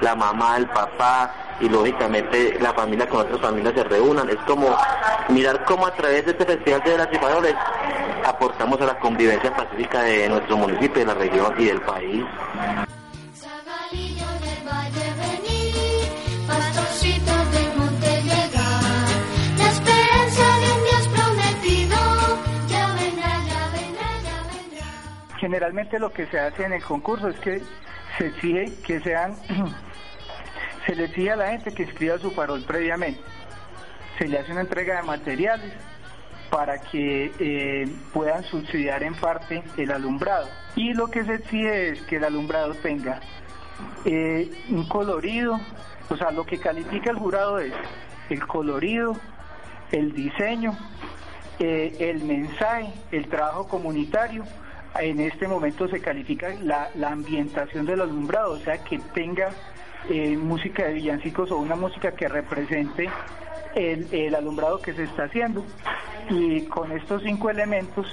la 0.00 0.14
mamá, 0.14 0.56
el 0.56 0.66
papá, 0.68 1.45
y 1.60 1.68
lógicamente 1.68 2.58
la 2.60 2.72
familia 2.72 3.08
con 3.08 3.20
otras 3.20 3.40
familias 3.40 3.74
se 3.74 3.84
reúnan. 3.84 4.28
Es 4.28 4.38
como 4.46 4.76
mirar 5.28 5.64
cómo 5.64 5.86
a 5.86 5.94
través 5.94 6.24
de 6.24 6.32
este 6.32 6.44
festival 6.44 6.82
de 6.84 6.98
las 6.98 7.08
Faroles 7.18 7.54
aportamos 8.24 8.80
a 8.80 8.86
la 8.86 8.98
convivencia 8.98 9.54
pacífica 9.54 10.02
de 10.02 10.28
nuestro 10.28 10.56
municipio, 10.56 11.00
de 11.00 11.06
la 11.06 11.14
región 11.14 11.54
y 11.58 11.64
del 11.66 11.80
país. 11.80 12.24
Generalmente 25.38 25.98
lo 26.00 26.12
que 26.12 26.26
se 26.26 26.40
hace 26.40 26.64
en 26.64 26.72
el 26.72 26.82
concurso 26.82 27.28
es 27.28 27.38
que 27.38 27.62
se 28.18 28.26
exige 28.26 28.72
que 28.84 29.00
sean, 29.00 29.36
se 30.86 30.94
le 30.94 31.04
exige 31.04 31.32
a 31.32 31.36
la 31.36 31.48
gente 31.48 31.72
que 31.72 31.82
escriba 31.82 32.18
su 32.18 32.30
farol 32.30 32.62
previamente. 32.62 33.20
Se 34.18 34.28
le 34.28 34.38
hace 34.38 34.52
una 34.52 34.60
entrega 34.62 34.96
de 34.96 35.02
materiales 35.02 35.72
para 36.50 36.80
que 36.80 37.32
eh, 37.38 37.88
puedan 38.12 38.44
subsidiar 38.44 39.02
en 39.02 39.14
parte 39.14 39.62
el 39.76 39.90
alumbrado. 39.90 40.48
Y 40.76 40.94
lo 40.94 41.08
que 41.08 41.24
se 41.24 41.34
exige 41.34 41.90
es 41.90 42.02
que 42.02 42.16
el 42.16 42.24
alumbrado 42.24 42.74
tenga 42.74 43.20
eh, 44.04 44.50
un 44.70 44.88
colorido, 44.88 45.60
o 46.08 46.16
sea, 46.16 46.30
lo 46.30 46.46
que 46.46 46.58
califica 46.58 47.10
el 47.10 47.16
jurado 47.16 47.58
es 47.58 47.72
el 48.30 48.46
colorido, 48.46 49.16
el 49.90 50.12
diseño, 50.12 50.76
eh, 51.58 51.96
el 51.98 52.22
mensaje, 52.22 52.92
el 53.10 53.28
trabajo 53.28 53.66
comunitario. 53.66 54.44
En 54.98 55.20
este 55.20 55.46
momento 55.46 55.88
se 55.88 56.00
califica 56.00 56.48
la, 56.62 56.88
la 56.94 57.10
ambientación 57.10 57.84
del 57.84 58.00
alumbrado, 58.00 58.52
o 58.52 58.58
sea, 58.60 58.82
que 58.82 58.98
tenga 59.12 59.50
eh, 60.08 60.36
música 60.36 60.86
de 60.86 60.94
villancicos 60.94 61.50
o 61.50 61.56
una 61.56 61.76
música 61.76 62.12
que 62.12 62.28
represente 62.28 63.08
el, 63.74 64.34
alumbrado 64.34 64.80
que 64.80 64.92
se 64.92 65.04
está 65.04 65.24
haciendo. 65.24 65.64
Y 66.30 66.62
con 66.62 66.90
estos 66.92 67.22
cinco 67.22 67.50
elementos, 67.50 68.06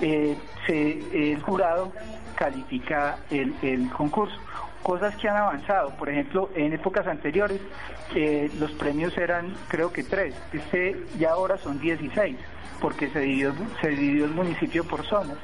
eh, 0.00 0.36
el 0.68 1.42
jurado 1.42 1.92
califica 2.34 3.18
el, 3.30 3.90
concurso 3.90 4.38
cosas 4.82 5.14
que 5.16 5.28
han 5.28 5.36
avanzado. 5.36 5.90
Por 5.98 6.08
ejemplo, 6.08 6.48
en 6.54 6.72
épocas 6.72 7.06
anteriores 7.06 7.60
eh, 8.14 8.50
los 8.58 8.70
premios 8.72 9.16
eran 9.18 9.54
creo 9.68 9.92
que 9.92 10.02
tres, 10.02 10.34
este 10.52 10.96
ya 11.18 11.32
ahora 11.32 11.58
son 11.58 11.78
16, 11.78 12.36
porque 12.80 13.08
se 13.10 13.20
dividió 13.20 14.24
el 14.24 14.30
municipio 14.30 14.84
por 14.84 15.04
zonas. 15.04 15.36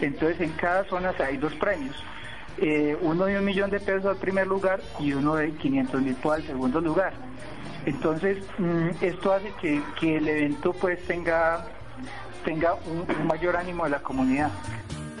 Entonces 0.00 0.40
en 0.40 0.52
cada 0.52 0.84
zona 0.84 1.12
hay 1.18 1.36
dos 1.36 1.54
premios. 1.56 1.96
Eh, 2.62 2.94
uno 3.00 3.24
de 3.24 3.38
un 3.38 3.44
millón 3.44 3.70
de 3.70 3.80
pesos 3.80 4.04
al 4.04 4.16
primer 4.16 4.46
lugar 4.46 4.80
y 4.98 5.14
uno 5.14 5.34
de 5.36 5.50
500 5.52 6.02
mil 6.02 6.14
pesos 6.14 6.32
al 6.32 6.42
segundo 6.42 6.80
lugar. 6.80 7.14
Entonces, 7.86 8.36
mm, 8.58 8.88
esto 9.00 9.32
hace 9.32 9.50
que, 9.60 9.82
que 9.98 10.18
el 10.18 10.28
evento 10.28 10.74
pues 10.74 11.02
tenga, 11.06 11.64
tenga 12.44 12.74
un, 12.74 13.06
un 13.18 13.26
mayor 13.26 13.56
ánimo 13.56 13.84
de 13.84 13.90
la 13.90 14.00
comunidad. 14.00 14.50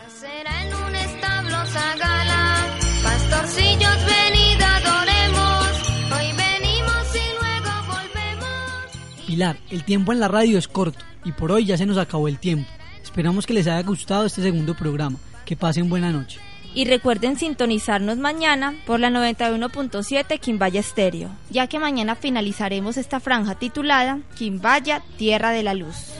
Será 0.08 0.66
en 0.66 0.74
un 0.74 0.94
establo 0.94 1.64
Zagala, 1.64 2.56
pastorcillos 3.02 4.04
venid 4.04 4.60
adoremos, 4.60 6.12
hoy 6.12 6.32
venimos 6.36 7.14
y 7.14 7.40
luego 7.40 7.70
volvemos. 7.86 9.26
Pilar, 9.26 9.56
el 9.70 9.84
tiempo 9.84 10.12
en 10.12 10.20
la 10.20 10.28
radio 10.28 10.58
es 10.58 10.68
corto 10.68 11.02
y 11.24 11.32
por 11.32 11.52
hoy 11.52 11.64
ya 11.64 11.78
se 11.78 11.86
nos 11.86 11.96
acabó 11.96 12.28
el 12.28 12.38
tiempo. 12.38 12.68
Esperamos 13.02 13.46
que 13.46 13.54
les 13.54 13.66
haya 13.66 13.82
gustado 13.82 14.26
este 14.26 14.42
segundo 14.42 14.74
programa. 14.74 15.18
Que 15.46 15.56
pasen 15.56 15.88
buena 15.88 16.12
noche. 16.12 16.38
Y 16.74 16.84
recuerden 16.84 17.36
sintonizarnos 17.36 18.18
mañana 18.18 18.74
por 18.86 19.00
la 19.00 19.10
91.7 19.10 20.38
Quimbaya 20.38 20.80
Estéreo, 20.80 21.30
ya 21.50 21.66
que 21.66 21.78
mañana 21.78 22.14
finalizaremos 22.14 22.96
esta 22.96 23.18
franja 23.18 23.56
titulada 23.56 24.20
Quimbaya, 24.36 25.02
Tierra 25.16 25.50
de 25.50 25.62
la 25.62 25.74
Luz. 25.74 26.12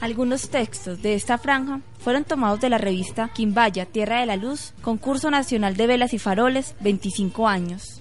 Algunos 0.00 0.50
textos 0.50 1.02
de 1.02 1.14
esta 1.14 1.38
franja 1.38 1.80
fueron 1.98 2.24
tomados 2.24 2.60
de 2.60 2.70
la 2.70 2.78
revista 2.78 3.30
Quimbaya, 3.34 3.86
Tierra 3.86 4.20
de 4.20 4.26
la 4.26 4.36
Luz, 4.36 4.72
Concurso 4.82 5.30
Nacional 5.30 5.76
de 5.76 5.86
Velas 5.86 6.14
y 6.14 6.18
Faroles, 6.18 6.76
25 6.80 7.48
años. 7.48 8.00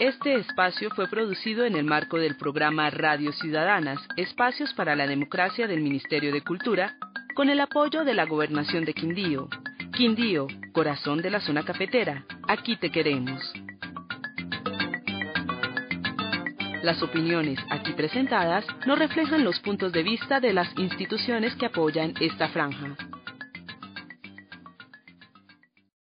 Este 0.00 0.34
espacio 0.36 0.88
fue 0.88 1.08
producido 1.08 1.66
en 1.66 1.76
el 1.76 1.84
marco 1.84 2.16
del 2.16 2.34
programa 2.34 2.88
Radio 2.88 3.32
Ciudadanas, 3.32 4.00
Espacios 4.16 4.72
para 4.72 4.96
la 4.96 5.06
Democracia 5.06 5.66
del 5.66 5.82
Ministerio 5.82 6.32
de 6.32 6.40
Cultura, 6.40 6.94
con 7.34 7.50
el 7.50 7.60
apoyo 7.60 8.02
de 8.02 8.14
la 8.14 8.24
Gobernación 8.24 8.86
de 8.86 8.94
Quindío. 8.94 9.50
Quindío, 9.94 10.46
corazón 10.72 11.20
de 11.20 11.28
la 11.28 11.40
zona 11.40 11.66
cafetera, 11.66 12.24
aquí 12.48 12.76
te 12.76 12.90
queremos. 12.90 13.42
Las 16.82 17.02
opiniones 17.02 17.58
aquí 17.68 17.92
presentadas 17.92 18.64
no 18.86 18.96
reflejan 18.96 19.44
los 19.44 19.60
puntos 19.60 19.92
de 19.92 20.02
vista 20.02 20.40
de 20.40 20.54
las 20.54 20.72
instituciones 20.78 21.54
que 21.56 21.66
apoyan 21.66 22.14
esta 22.20 22.48
franja. 22.48 22.96